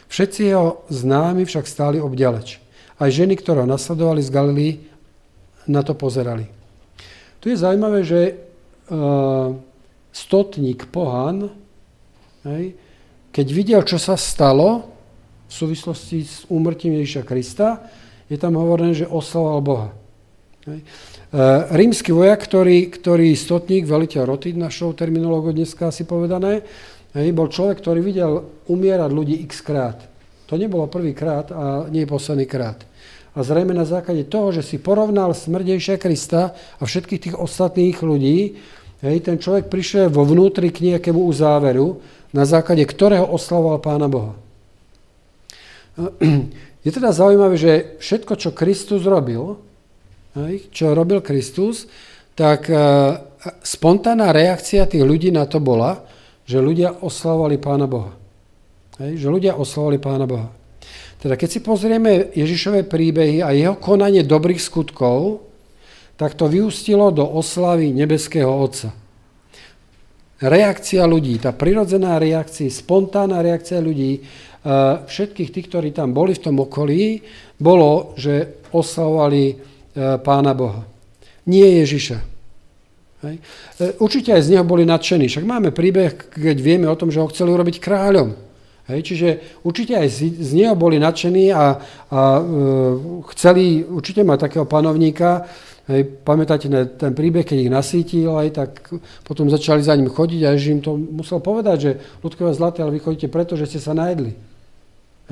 [0.09, 2.61] Všetci jeho známi však stáli obďaleč.
[2.99, 4.73] Aj ženy, ktoré ho nasledovali z Galilii,
[5.68, 6.49] na to pozerali.
[7.38, 9.55] Tu je zaujímavé, že uh,
[10.11, 11.53] stotník pohan,
[12.42, 12.75] hej,
[13.31, 14.99] keď videl, čo sa stalo,
[15.49, 17.68] v súvislosti s úmrtím Ježiša Krista,
[18.29, 19.88] je tam hovorené, že oslavoval Boha.
[20.68, 20.81] Hej.
[20.85, 20.87] E,
[21.73, 26.61] rímsky vojak, ktorý, ktorý stotník, veliteľ roty, našou terminológou dneska asi povedané,
[27.14, 28.33] hej, bol človek, ktorý videl
[28.68, 30.03] umierať ľudí x krát.
[30.49, 32.81] To nebolo prvýkrát a nie posledný krát.
[33.37, 38.01] A zrejme na základe toho, že si porovnal smrť Ježiša Krista a všetkých tých ostatných
[38.01, 38.59] ľudí,
[39.05, 42.01] hej, ten človek prišiel vo vnútri k nejakému uzáveru,
[42.33, 44.33] na základe ktorého oslavoval Pána Boha.
[46.87, 49.59] Je teda zaujímavé, že všetko, čo Kristus robil,
[50.71, 51.90] čo robil Kristus,
[52.38, 52.77] tak e,
[53.66, 55.99] spontánna reakcia tých ľudí na to bola,
[56.49, 58.17] že ľudia oslavovali Pána Boha.
[58.97, 60.49] Hej, že ľudia oslavovali Pána Boha.
[61.21, 65.45] Teda keď si pozrieme Ježišové príbehy a jeho konanie dobrých skutkov,
[66.17, 68.91] tak to vyústilo do oslavy nebeského Otca.
[70.39, 74.21] Reakcia ľudí, tá prirodzená reakcia, spontánna reakcia ľudí, e,
[75.05, 77.23] všetkých tých, ktorí tam boli v tom okolí,
[77.59, 80.87] bolo, že oslavovali E, Pána Boha.
[81.43, 82.38] Nie Ježiša.
[83.18, 83.42] Hej.
[83.83, 85.26] E, určite aj z neho boli nadšení.
[85.26, 88.31] Však máme príbeh, keď vieme o tom, že ho chceli urobiť kráľom.
[88.88, 89.28] Hej, čiže
[89.66, 91.76] určite aj z, z neho boli nadšení a,
[92.09, 92.42] a e,
[93.35, 95.44] chceli určite mať takého panovníka.
[95.88, 98.70] Hej, pamätáte na ten príbeh, keď ich nasítil, aj tak
[99.24, 102.96] potom začali za ním chodiť a Ježiš im to musel povedať, že ľudkové zlaté, ale
[102.96, 104.37] vy chodíte preto, že ste sa najedli.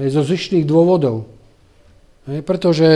[0.01, 1.29] Hej, zo zištných dôvodov.
[2.27, 2.89] Hej, pretože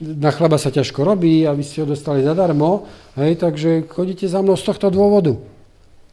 [0.00, 2.88] na chleba sa ťažko robí a vy ste ho dostali zadarmo,
[3.20, 5.36] hej, takže chodíte za mnou z tohto dôvodu.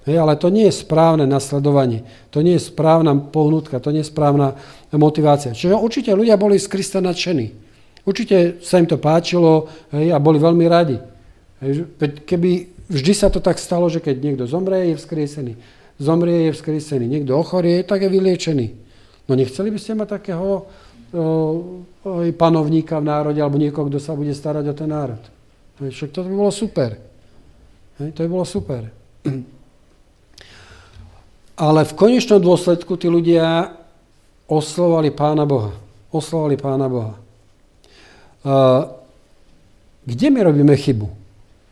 [0.03, 4.11] Hej, ale to nie je správne nasledovanie, to nie je správna pohnutka, to nie je
[4.11, 4.59] správna
[4.91, 5.55] motivácia.
[5.55, 7.51] Čiže určite ľudia boli z Krista nadšení.
[8.07, 10.95] Určite sa im to páčilo hej, a boli veľmi radi.
[11.63, 11.91] Hej,
[12.23, 12.51] keby
[12.87, 15.53] vždy sa to tak stalo, že keď niekto zomrie, je vzkriesený.
[15.99, 17.03] Zomrie, je vzkriesený.
[17.03, 18.67] Niekto ochorie, tak je vyliečený.
[19.27, 20.71] No nechceli by ste mať takého
[22.35, 25.21] panovníka v národe alebo niekoho, kto sa bude starať o ten národ.
[25.77, 26.97] Však to by bolo super.
[27.97, 28.89] To by bolo super.
[31.57, 33.73] Ale v konečnom dôsledku tí ľudia
[34.45, 35.73] oslovali Pána Boha.
[36.13, 37.17] Oslovali Pána Boha.
[40.07, 41.07] Kde my robíme chybu?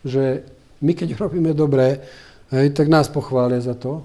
[0.06, 0.44] Že
[0.82, 2.02] my keď robíme dobré,
[2.50, 4.02] tak nás pochvália za to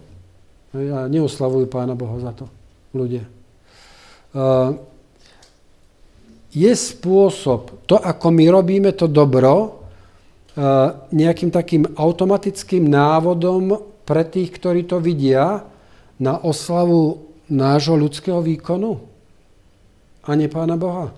[0.70, 2.46] a neoslavujú Pána Boha za to
[2.94, 3.26] ľudia.
[6.50, 9.68] Je spôsob, to ako my robíme to dobro, e,
[11.14, 15.62] nejakým takým automatickým návodom pre tých, ktorí to vidia,
[16.20, 19.00] na oslavu nášho ľudského výkonu
[20.20, 21.08] a nie Pána Boha.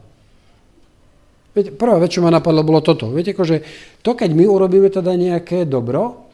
[1.52, 3.12] Viete, prvá vec, čo ma napadlo, bolo toto.
[3.12, 3.60] Viete, akože
[4.00, 6.30] to, keď my urobíme teda nejaké dobro,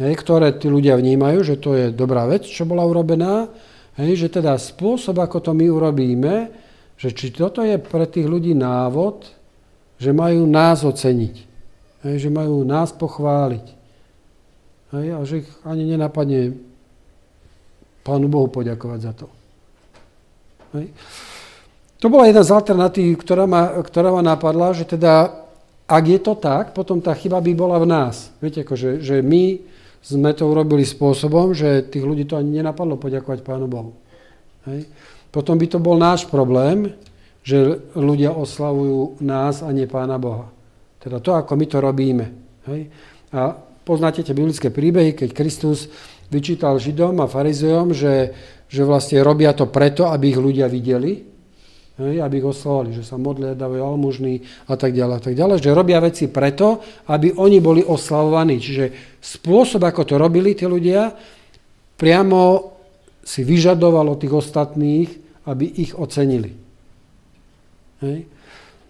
[0.00, 3.50] hej, ktoré tí ľudia vnímajú, že to je dobrá vec, čo bola urobená,
[4.00, 6.34] hej, že teda spôsob, ako to my urobíme,
[6.98, 9.30] že či toto je pre tých ľudí návod,
[10.02, 11.34] že majú nás oceniť,
[12.02, 13.66] že majú nás pochváliť.
[14.90, 16.58] A že ich ani nenapadne
[18.02, 19.26] Pánu Bohu poďakovať za to.
[21.98, 25.44] To bola jedna z alternatív, ktorá ma, ktorá ma napadla, že teda,
[25.84, 28.32] ak je to tak, potom tá chyba by bola v nás.
[28.40, 29.60] Viete, akože, že my
[30.00, 33.92] sme to urobili spôsobom, že tých ľudí to ani nenapadlo poďakovať Pánu Bohu.
[34.64, 34.88] Hej.
[35.28, 36.96] Potom by to bol náš problém,
[37.44, 40.52] že ľudia oslavujú nás a nie Pána Boha.
[41.00, 42.26] Teda to, ako my to robíme.
[42.68, 42.92] Hej?
[43.32, 43.56] A
[43.88, 45.88] poznáte tie biblické príbehy, keď Kristus
[46.28, 48.36] vyčítal Židom a farizejom, že,
[48.68, 51.24] že vlastne robia to preto, aby ich ľudia videli,
[51.96, 52.14] hej?
[52.20, 55.76] aby ich oslavovali, že sa modlia, dávajú almužný a tak ďalej, a tak ďalej, že
[55.76, 58.60] robia veci preto, aby oni boli oslavovaní.
[58.60, 61.16] Čiže spôsob, ako to robili tí ľudia,
[61.96, 62.76] priamo
[63.28, 65.08] si vyžadoval od tých ostatných,
[65.44, 66.56] aby ich ocenili.
[68.00, 68.24] Hej.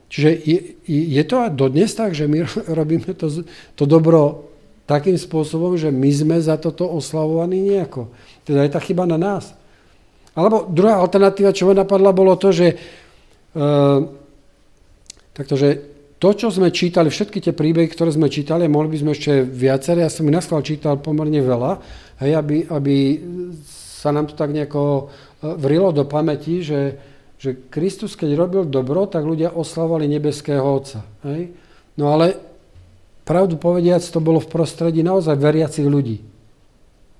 [0.08, 2.46] Čiže je, je to dodnes tak, že my
[2.78, 3.42] robíme to,
[3.74, 4.46] to dobro
[4.86, 8.08] takým spôsobom, že my sme za toto oslavovaní nejako.
[8.46, 9.52] Teda je tá chyba na nás.
[10.32, 12.72] Alebo druhá alternatíva, čo ma napadla, bolo to, že,
[13.52, 13.66] e,
[15.34, 15.68] takto, že
[16.16, 20.06] to, čo sme čítali, všetky tie príbehy, ktoré sme čítali, mohli by sme ešte viaceré,
[20.06, 21.72] ja som ich na čítal pomerne veľa,
[22.24, 22.96] hej, aby, aby
[23.98, 25.10] sa nám to tak nejako
[25.42, 26.94] e, vrilo do pamäti, že,
[27.34, 31.02] že Kristus, keď robil dobro, tak ľudia oslavovali nebeského Otca.
[31.26, 31.50] Hej?
[31.98, 32.38] No ale
[33.26, 36.22] pravdu povediac, to bolo v prostredí naozaj veriacich ľudí.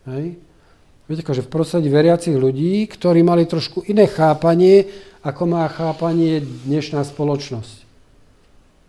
[0.07, 0.39] Hej?
[1.11, 4.87] Viete, že v prostredí veriacich ľudí, ktorí mali trošku iné chápanie,
[5.27, 7.77] ako má chápanie dnešná spoločnosť.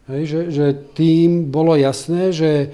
[0.10, 0.66] Hej, že, že
[0.98, 2.74] tým bolo jasné, že,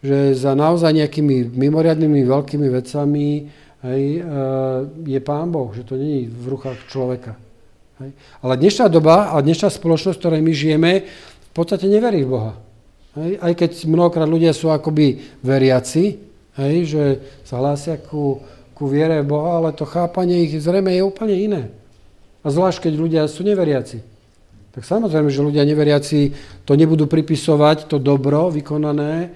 [0.00, 3.52] že za naozaj nejakými mimoriadnými veľkými vecami
[3.84, 4.22] hej, e,
[5.08, 7.36] je Pán Boh, že to je v rukách človeka.
[8.00, 8.12] Hej.
[8.44, 10.90] Ale dnešná doba a dnešná spoločnosť, v ktorej my žijeme,
[11.50, 12.52] v podstate neverí v Boha.
[13.16, 13.40] Hej.
[13.40, 16.20] Aj keď mnohokrát ľudia sú akoby veriaci,
[16.60, 17.02] hej, že
[17.44, 18.40] sa hlásia ku,
[18.76, 21.62] ku viere v Boha, ale to chápanie ich zrejme je úplne iné.
[22.40, 24.00] A zvlášť, keď ľudia sú neveriaci.
[24.70, 29.34] Tak samozrejme, že ľudia neveriaci to nebudú pripisovať, to dobro vykonané,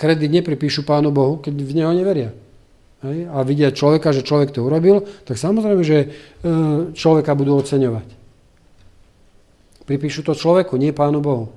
[0.00, 2.45] kredit nepripíšu Pánu Bohu, keď v Neho neveria
[3.04, 6.06] hej, a vidia človeka, že človek to urobil, tak samozrejme, že e,
[6.96, 8.08] človeka budú oceňovať.
[9.86, 11.52] Pripíšu to človeku, nie Pánu Bohu.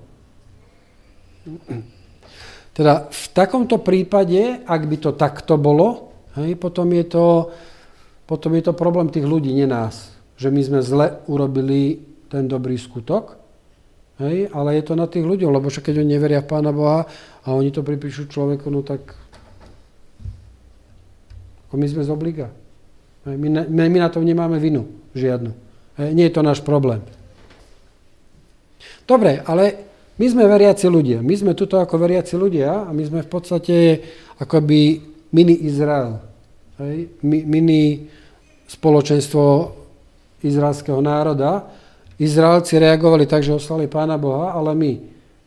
[2.78, 7.26] Teda v takomto prípade, ak by to takto bolo, hej, potom, je to,
[8.24, 10.16] potom je to problém tých ľudí, nie nás.
[10.40, 12.00] Že my sme zle urobili
[12.32, 13.36] ten dobrý skutok,
[14.22, 17.10] hej, ale je to na tých ľuďoch, lebo keď oni neveria v Pána Boha
[17.44, 19.18] a oni to pripíšu človeku, no tak
[21.78, 22.50] my sme z obliga.
[23.28, 25.52] My na, my na to nemáme vinu, žiadnu.
[26.16, 27.04] Nie je to náš problém.
[29.04, 31.20] Dobre, ale my sme veriaci ľudia.
[31.20, 33.76] My sme tuto ako veriaci ľudia a my sme v podstate
[34.40, 35.02] akoby
[35.36, 36.20] mini Izrael.
[36.80, 37.20] Hej?
[37.26, 38.08] Mini
[38.70, 39.76] spoločenstvo
[40.44, 41.68] izraelského národa.
[42.20, 44.92] Izraelci reagovali tak, že oslali Pána Boha, ale my,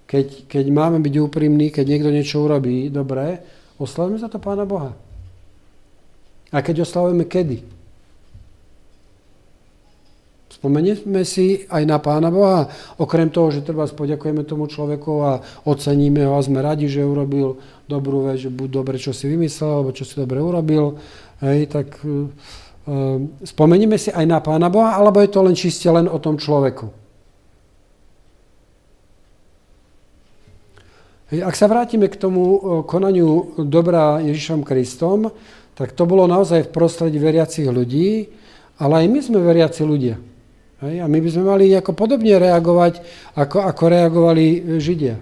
[0.08, 3.44] keď, keď máme byť úprimní, keď niekto niečo urobí dobre,
[3.76, 4.96] oslavíme za to Pána Boha.
[6.52, 7.64] A keď oslavujeme kedy?
[10.52, 16.22] Spomenieme si aj na Pána Boha, okrem toho, že treba poďakujeme tomu človeku a oceníme
[16.22, 17.58] ho a sme radi, že urobil
[17.90, 21.02] dobrú vec, že buď dobre, čo si vymyslel, alebo čo si dobre urobil,
[21.42, 22.30] hej, tak uh,
[23.42, 26.94] spomenieme si aj na Pána Boha, alebo je to len čiste len o tom človeku.
[31.32, 35.32] Hej, ak sa vrátime k tomu e, konaniu dobra Ježišom Kristom,
[35.72, 38.28] tak to bolo naozaj v prostredí veriacich ľudí,
[38.76, 40.16] ale aj my sme veriaci ľudia.
[40.84, 41.00] Hej?
[41.00, 43.00] A my by sme mali ako podobne reagovať,
[43.38, 45.16] ako, ako reagovali Židia.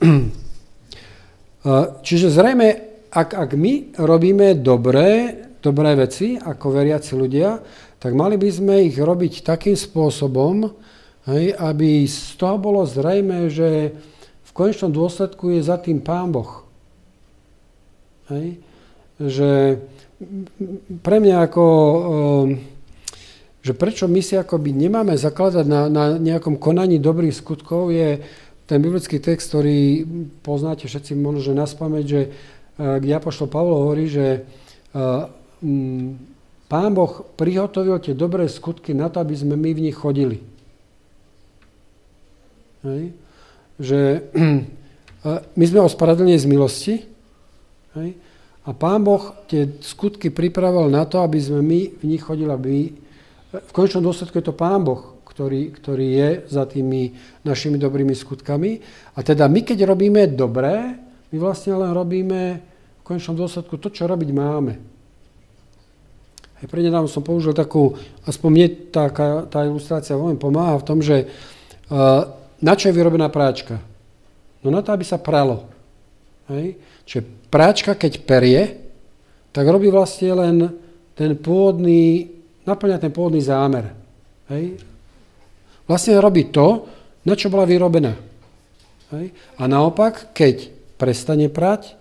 [2.06, 2.68] Čiže zrejme,
[3.12, 7.60] ak, ak my robíme dobré, dobré veci ako veriaci ľudia,
[8.00, 10.72] tak mali by sme ich robiť takým spôsobom,
[11.30, 13.94] Hej, aby z toho bolo zrejme, že
[14.42, 16.66] v konečnom dôsledku je za tým Pán Boh.
[18.34, 18.58] Hej,
[19.20, 19.78] že
[21.06, 22.48] pre mňa ako, ehm,
[23.62, 28.18] že prečo my si akoby nemáme zakladať na, na nejakom konaní dobrých skutkov, je
[28.66, 30.06] ten biblický text, ktorý
[30.46, 32.22] poznáte všetci možno, že naspamäť, že
[32.80, 35.24] kde Apoštol Pavlo hovorí, že eh,
[36.70, 40.38] Pán Boh prihotovil tie dobré skutky na to, aby sme my v nich chodili.
[42.84, 43.02] Hej?
[43.80, 44.00] Že
[45.58, 46.94] my sme ospravedlnení z milosti
[47.96, 48.08] hej?
[48.64, 52.74] a Pán Boh tie skutky pripravil na to, aby sme my v nich chodili, aby
[53.50, 58.78] v konečnom dôsledku je to Pán Boh, ktorý, ktorý je za tými našimi dobrými skutkami.
[59.16, 60.94] A teda my, keď robíme dobré,
[61.30, 62.40] my vlastne len robíme
[63.00, 64.72] v konečnom dôsledku to, čo robiť máme.
[66.60, 67.96] Aj prednedávno som použil takú,
[68.28, 69.08] aspoň mne tá,
[69.48, 73.80] tá ilustrácia veľmi pomáha v tom, že uh, na čo je vyrobená práčka?
[74.60, 75.64] No na to, aby sa pralo.
[76.52, 76.76] Hej?
[77.08, 78.62] Čiže práčka, keď perie,
[79.50, 80.56] tak robí vlastne len
[81.16, 82.28] ten pôvodný,
[82.68, 83.92] naplňa ten pôvodný zámer.
[84.52, 84.78] Hej?
[85.88, 86.86] Vlastne robí to,
[87.24, 88.14] na čo bola vyrobená.
[89.16, 89.32] Hej?
[89.58, 90.70] A naopak, keď
[91.00, 91.96] prestane prať,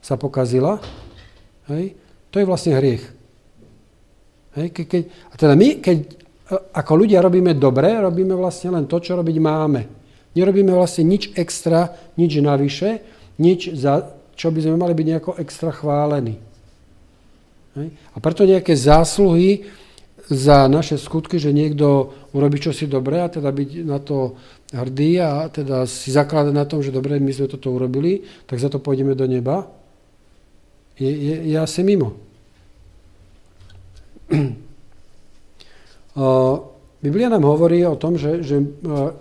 [0.00, 0.80] sa pokazila,
[1.68, 1.92] hej?
[2.32, 3.04] to je vlastne hriech.
[4.56, 4.66] Hej?
[4.72, 5.98] Ke, keď, a teda my, keď
[6.50, 9.80] ako ľudia robíme dobre, robíme vlastne len to, čo robiť máme.
[10.34, 13.02] Nerobíme vlastne nič extra, nič navyše,
[13.38, 16.40] nič za čo by sme mali byť nejako extra chválení.
[17.86, 19.68] A preto nejaké zásluhy
[20.30, 24.38] za naše skutky, že niekto urobí čosi dobré a teda byť na to
[24.72, 28.70] hrdý a teda si zakladať na tom, že dobre, my sme toto urobili, tak za
[28.70, 29.66] to pôjdeme do neba,
[30.94, 32.16] je, je, je asi mimo.
[37.00, 38.60] Biblia nám hovorí o tom, že, že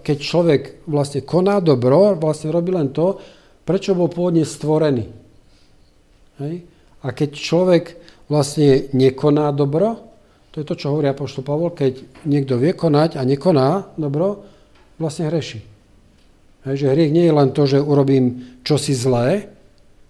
[0.04, 3.16] keď človek vlastne koná dobro, vlastne robí len to,
[3.64, 5.08] prečo bol pôvodne stvorený.
[6.43, 6.56] Hej?
[7.00, 7.84] A keď človek
[8.28, 10.10] vlastne nekoná dobro,
[10.52, 14.43] to je to, čo hovorí Apoštol Pavol, keď niekto vie konať a nekoná dobro,
[15.00, 15.64] vlastne hreší.
[16.68, 19.47] Hej, že hriech nie je len to, že urobím čosi zlé,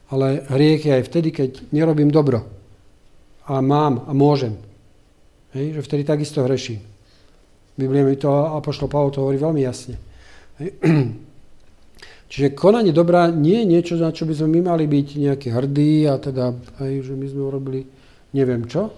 [0.10, 2.50] ale hriech je aj vtedy, keď nerobím dobro.
[3.46, 4.58] A mám a môžem.
[5.58, 6.78] Hej, že vtedy takisto hreší.
[7.74, 9.98] Biblia mi to, Apoštol Pavol to hovorí veľmi jasne.
[10.62, 10.78] Hej.
[12.30, 16.06] Čiže konanie dobrá nie je niečo, na čo by sme my mali byť nejaký hrdí
[16.06, 16.54] a teda,
[16.86, 17.90] hej, že my sme urobili
[18.38, 18.94] neviem čo.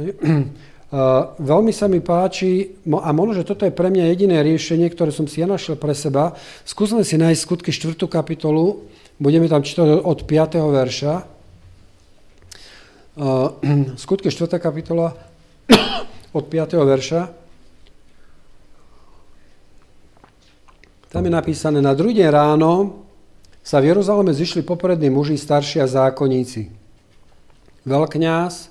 [0.00, 0.08] Hej.
[0.86, 5.10] Uh, veľmi sa mi páči, a možno, že toto je pre mňa jediné riešenie, ktoré
[5.10, 6.38] som si ja našiel pre seba.
[6.62, 7.98] Skúsme si nájsť skutky 4.
[8.06, 8.86] kapitolu,
[9.18, 10.62] budeme tam čítať od 5.
[10.62, 11.14] verša.
[13.18, 13.50] Uh,
[14.06, 14.62] skutky 4.
[14.62, 15.18] kapitola
[16.36, 16.76] od 5.
[16.76, 17.20] verša.
[21.08, 23.00] Tam je napísané, na druhý deň ráno
[23.64, 26.68] sa v Jeruzaleme zišli poprední muži, starší a zákonníci.
[27.88, 28.68] Veľkňaz,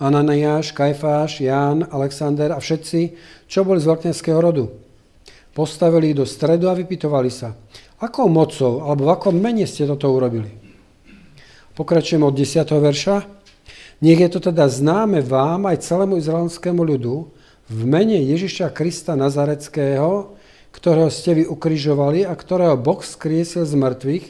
[0.00, 3.00] Ananiáš, Kajfáš, Ján, Alexander a všetci,
[3.44, 4.72] čo boli z veľkňazského rodu.
[5.52, 7.52] Postavili ich do stredu a vypitovali sa.
[8.00, 10.48] Akou mocou, alebo v akom mene ste toto urobili?
[11.76, 12.64] Pokračujem od 10.
[12.72, 13.41] verša.
[14.02, 17.30] Nech je to teda známe vám aj celému izraelskému ľudu
[17.70, 20.34] v mene Ježiša Krista Nazareckého,
[20.74, 24.24] ktorého ste vy ukrižovali a ktorého Boh skriesil z mŕtvych,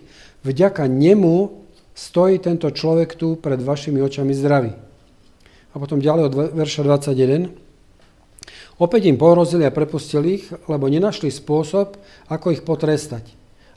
[0.44, 1.64] vďaka nemu
[1.96, 4.76] stojí tento človek tu pred vašimi očami zdravý.
[5.72, 7.56] A potom ďalej od verša 21.
[8.76, 11.96] Opäť im porozili a prepustili ich, lebo nenašli spôsob,
[12.28, 13.24] ako ich potrestať.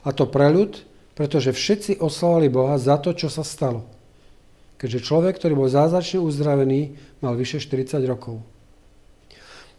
[0.04, 0.76] A to pre ľud,
[1.16, 3.95] pretože všetci oslavovali Boha za to, čo sa stalo.
[4.76, 8.44] Keďže človek, ktorý bol zázračne uzdravený, mal vyše 40 rokov.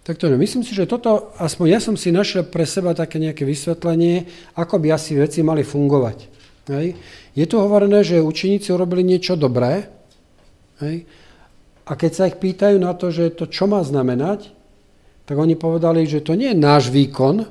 [0.08, 3.44] Tak to myslím si, že toto, aspoň ja som si našiel pre seba také nejaké
[3.44, 4.24] vysvetlenie,
[4.56, 6.18] ako by asi veci mali fungovať.
[6.72, 6.96] Hej.
[7.36, 9.92] Je tu hovorené, že učeníci urobili niečo dobré,
[10.80, 11.04] hej.
[11.88, 14.52] A keď sa ich pýtajú na to, že to čo má znamenať,
[15.28, 17.48] tak oni povedali, že to nie je náš výkon,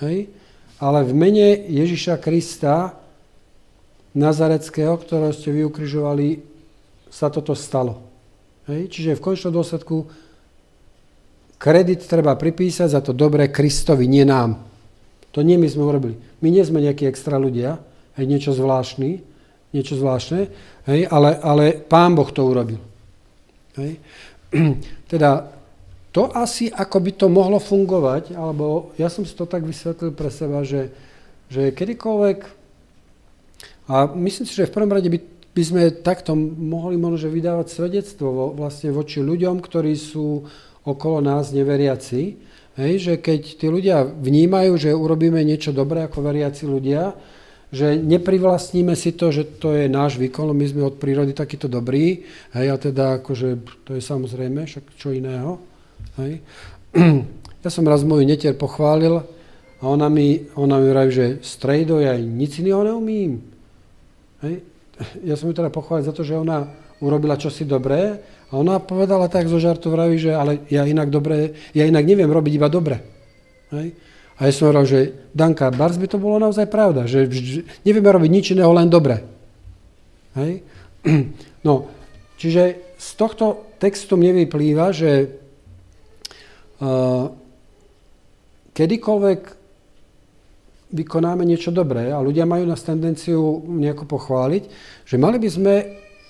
[0.00, 0.32] hej,
[0.80, 2.99] ale v mene Ježiša Krista
[4.16, 6.42] Nazareckého, ktorého ste vyukrižovali,
[7.10, 8.02] sa toto stalo.
[8.70, 8.90] Hej.
[8.90, 10.06] Čiže v končnom dôsledku
[11.58, 14.62] kredit treba pripísať za to dobré Kristovi, nie nám.
[15.34, 16.18] To nie my sme urobili.
[16.42, 17.78] My nie sme nejakí extra ľudia,
[18.18, 19.22] hej, niečo zvláštny,
[19.70, 20.50] niečo zvláštne,
[20.90, 22.82] hej, ale, ale Pán Boh to urobil.
[23.78, 24.02] Hej.
[25.10, 25.50] Teda
[26.10, 30.26] to asi, ako by to mohlo fungovať, alebo ja som si to tak vysvetlil pre
[30.26, 30.90] seba, že,
[31.46, 32.59] že kedykoľvek,
[33.90, 35.18] a myslím si, že v prvom rade by,
[35.50, 40.46] by sme takto mohli možno vydávať svedectvo vo, vlastne voči ľuďom, ktorí sú
[40.86, 42.38] okolo nás neveriaci,
[42.78, 47.18] hej, že keď tí ľudia vnímajú, že urobíme niečo dobré ako veriaci ľudia,
[47.74, 52.22] že neprivlastníme si to, že to je náš výkon, my sme od prírody takýto dobrí,
[52.54, 53.48] hej, a teda akože
[53.82, 55.58] to je samozrejme, však čo iného,
[56.22, 56.38] hej.
[57.60, 62.16] Ja som raz moju netier pochválil a ona mi, ona mi vraví, že strejdo, ja
[62.16, 63.49] nic iného neumím.
[64.44, 64.64] Hej.
[65.24, 66.68] Ja som ju teda pochválil za to, že ona
[67.00, 71.56] urobila čosi dobré a ona povedala tak zo žartu vraví, že ale ja inak, dobre,
[71.72, 73.00] ja inak neviem robiť iba dobre.
[73.72, 73.96] Hej.
[74.40, 75.00] A ja som hovoril, že
[75.36, 77.28] Danka, bars by to bolo naozaj pravda, že
[77.84, 79.20] nevieme robiť nič iného, len dobre.
[80.36, 80.64] Hej?
[81.60, 81.92] No,
[82.40, 85.28] čiže z tohto textu mne vyplýva, že
[86.80, 87.28] uh,
[88.72, 89.59] kedykoľvek
[90.90, 94.62] vykonáme niečo dobré a ľudia majú nás tendenciu nejako pochváliť,
[95.06, 95.74] že mali by sme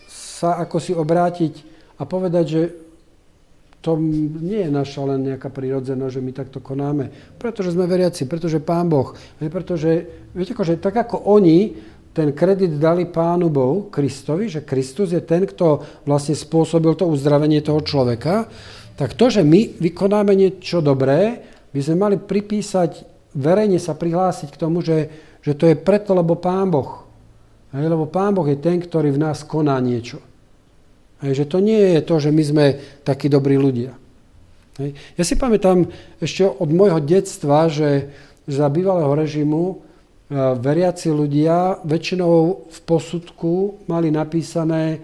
[0.08, 1.54] sa ako si obrátiť
[2.00, 2.62] a povedať, že
[3.80, 7.08] to nie je naša len nejaká prírodzená, že my takto konáme.
[7.40, 9.16] Pretože sme veriaci, pretože Pán Boh.
[9.40, 10.04] Pretože,
[10.36, 11.72] viete, že tak ako oni
[12.12, 17.62] ten kredit dali Pánu Bohu, Kristovi, že Kristus je ten, kto vlastne spôsobil to uzdravenie
[17.62, 18.50] toho človeka,
[18.98, 21.40] tak to, že my vykonáme niečo dobré,
[21.70, 25.10] by sme mali pripísať, verejne sa prihlásiť k tomu, že,
[25.42, 27.06] že to je preto, lebo Pán Boh.
[27.70, 30.18] Hej, lebo Pán Boh je ten, ktorý v nás koná niečo.
[31.22, 32.66] Hej, že to nie je to, že my sme
[33.04, 33.94] takí dobrí ľudia.
[34.80, 34.96] Hej.
[35.20, 35.86] Ja si pamätám
[36.18, 38.10] ešte od môjho detstva, že
[38.48, 39.74] za bývalého režimu e,
[40.58, 44.98] veriaci ľudia väčšinou v posudku mali napísané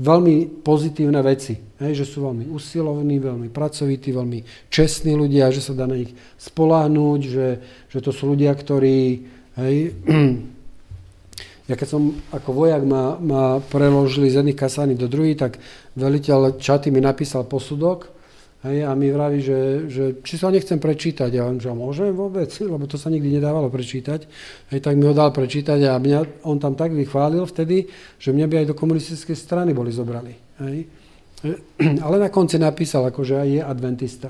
[0.00, 1.60] veľmi pozitívne veci.
[1.80, 6.12] Hej, že sú veľmi usilovní, veľmi pracovití, veľmi čestní ľudia, že sa dá na nich
[6.40, 7.48] spoláhnuť, že,
[7.88, 8.98] že to sú ľudia, ktorí
[9.60, 9.76] hej,
[11.70, 15.62] Ja keď som ako vojak ma, ma preložili z jedných kasány do druhých, tak
[15.94, 18.10] veliteľ Čaty mi napísal posudok
[18.64, 21.30] hej, a mi vraví, že, že či sa nechcem prečítať.
[21.32, 24.26] Ja že môžem vôbec, lebo to sa nikdy nedávalo prečítať.
[24.72, 27.88] Hej, tak mi ho dal prečítať a mňa, on tam tak vychválil vtedy,
[28.20, 30.32] že mňa by aj do komunistickej strany boli zobrali.
[30.60, 30.76] Hej.
[32.04, 34.28] Ale na konci napísal, akože aj je adventista.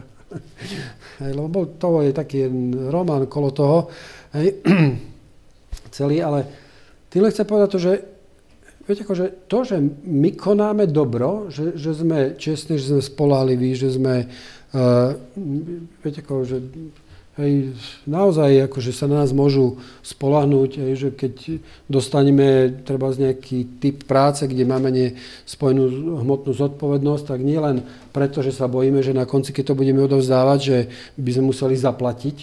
[1.22, 2.46] Hej, lebo to je taký
[2.86, 3.78] román kolo toho,
[4.32, 4.62] hej,
[5.96, 6.46] celý, ale
[7.10, 7.92] tým chcem povedať to, že
[8.86, 13.94] viete, akože to, že my konáme dobro, že, že sme čestní, že sme spolahliví, že
[13.96, 14.28] sme,
[14.74, 15.16] uh,
[16.04, 16.44] viete, ako,
[17.40, 23.80] Hej, naozaj akože sa na nás môžu spolahnúť, hej, že keď dostaneme treba z nejaký
[23.80, 25.16] typ práce, kde máme nie
[25.48, 29.78] spojenú hmotnú zodpovednosť, tak nie len preto, že sa bojíme, že na konci, keď to
[29.78, 30.78] budeme odovzdávať, že
[31.16, 32.36] by sme museli zaplatiť,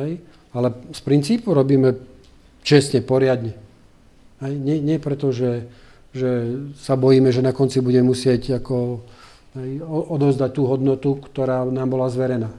[0.00, 0.10] hej,
[0.56, 2.00] ale z princípu robíme
[2.64, 3.67] čestne, poriadne.
[4.38, 5.66] Nie, nie preto, že,
[6.14, 9.02] že sa bojíme, že na konci budeme musieť ako,
[9.58, 12.50] hej, odovzdať tú hodnotu, ktorá nám bola zverená.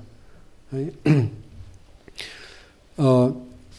[0.76, 0.92] Hej.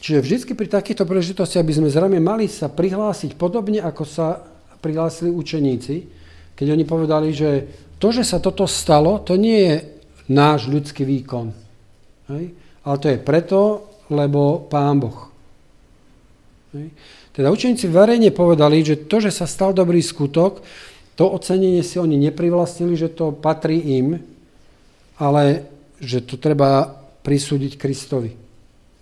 [0.01, 4.41] Čiže vždy pri takýchto príležitostiach by sme zrejme mali sa prihlásiť podobne, ako sa
[4.81, 5.95] prihlásili učeníci,
[6.57, 7.69] keď oni povedali, že
[8.01, 9.75] to, že sa toto stalo, to nie je
[10.25, 11.53] náš ľudský výkon.
[12.33, 12.49] Hej?
[12.81, 13.59] Ale to je preto,
[14.09, 15.29] lebo Pán Boh.
[16.73, 16.89] Hej?
[17.31, 20.59] Teda učeníci verejne povedali, že to, že sa stal dobrý skutok,
[21.15, 24.19] to ocenenie si oni neprivlastnili, že to patrí im,
[25.15, 25.67] ale
[26.01, 28.33] že to treba prisúdiť Kristovi.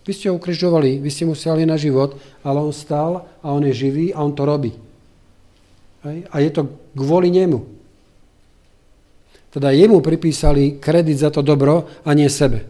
[0.03, 3.77] Vy ste ho ukrižovali, vy ste museli na život, ale on stal a on je
[3.77, 4.73] živý a on to robí.
[6.05, 6.65] A je to
[6.97, 7.61] kvôli nemu.
[9.49, 12.65] Teda jemu pripísali kredit za to dobro a nie sebe.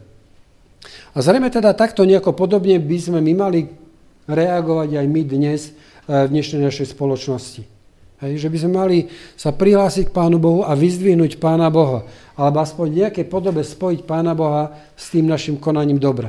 [1.15, 3.59] A zrejme teda takto nejako podobne by sme my mali
[4.29, 7.65] reagovať aj my dnes eh, v dnešnej našej spoločnosti.
[8.19, 8.97] Hej, že by sme mali
[9.39, 12.03] sa prihlásiť k Pánu Bohu a vyzdvihnúť Pána Boha.
[12.35, 16.27] Alebo aspoň v nejakej podobe spojiť Pána Boha s tým našim konaním dobra.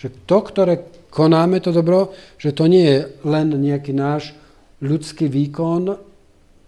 [0.00, 0.74] Že to, ktoré
[1.12, 2.98] konáme to dobro, že to nie je
[3.28, 4.32] len nejaký náš
[4.80, 6.00] ľudský výkon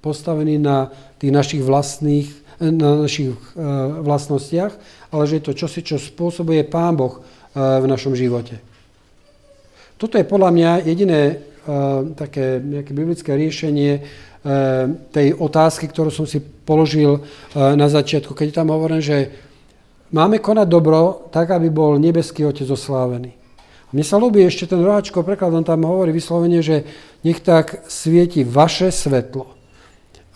[0.04, 2.28] postavený na tých našich vlastných,
[2.60, 4.72] na našich uh, vlastnostiach,
[5.10, 7.24] ale že je to čosi, čo spôsobuje Pán Boh
[7.56, 8.73] v našom živote.
[9.98, 11.20] Toto je podľa mňa jediné
[12.14, 14.00] také nejaké biblické riešenie e,
[15.08, 17.20] tej otázky, ktorú som si položil e,
[17.56, 19.32] na začiatku, keď tam hovorím, že
[20.12, 23.32] máme konať dobro tak, aby bol nebeský Otec oslávený.
[23.88, 26.84] A mne sa ľúbi ešte ten roháčko preklad, on tam hovorí vyslovene, že
[27.24, 29.48] nech tak svieti vaše svetlo,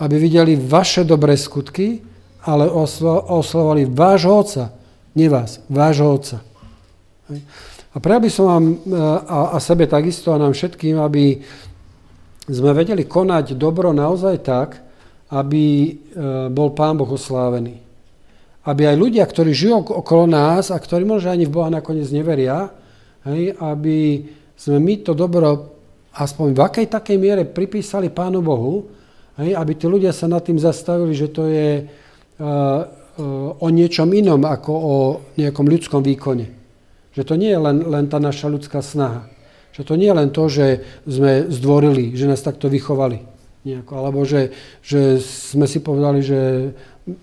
[0.00, 2.00] aby videli vaše dobré skutky,
[2.40, 2.72] ale
[3.28, 4.64] oslovali vášho Otca,
[5.12, 6.40] nie vás, vášho Otca.
[7.88, 8.74] A prijal by som vám e,
[9.24, 11.40] a, a sebe takisto a nám všetkým, aby
[12.48, 14.76] sme vedeli konať dobro naozaj tak,
[15.32, 15.90] aby e,
[16.52, 17.80] bol Pán Boh oslávený.
[18.68, 22.68] Aby aj ľudia, ktorí žijú okolo nás a ktorí možno ani v Boha nakoniec neveria,
[23.24, 25.78] hej, aby sme my to dobro
[26.12, 28.84] aspoň v akej takej miere pripísali Pánu Bohu,
[29.40, 34.10] hej, aby tí ľudia sa nad tým zastavili, že to je uh, uh, o niečom
[34.10, 34.94] inom ako o
[35.38, 36.57] nejakom ľudskom výkone.
[37.18, 39.26] Že to nie je len, len tá naša ľudská snaha.
[39.74, 40.66] Že to nie je len to, že
[41.02, 43.26] sme zdvorili, že nás takto vychovali.
[43.66, 44.54] Nejako, alebo že,
[44.86, 46.70] že sme si povedali, že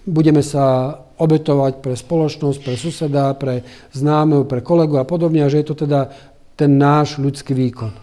[0.04, 3.64] budeme sa obetovať pre spoločnosť, pre suseda, pre
[3.96, 6.12] známeho, pre kolegu a podobne, a že je to teda
[6.60, 7.96] ten náš ľudský výkon.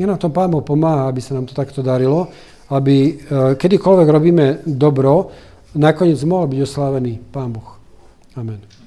[0.00, 2.32] Nech nám to Pán Boh pomáha, aby sa nám to takto darilo,
[2.72, 3.12] aby e,
[3.60, 5.28] kedykoľvek robíme dobro,
[5.76, 7.76] nakoniec mohol byť oslávený Pán Boh.
[8.36, 8.85] Amen.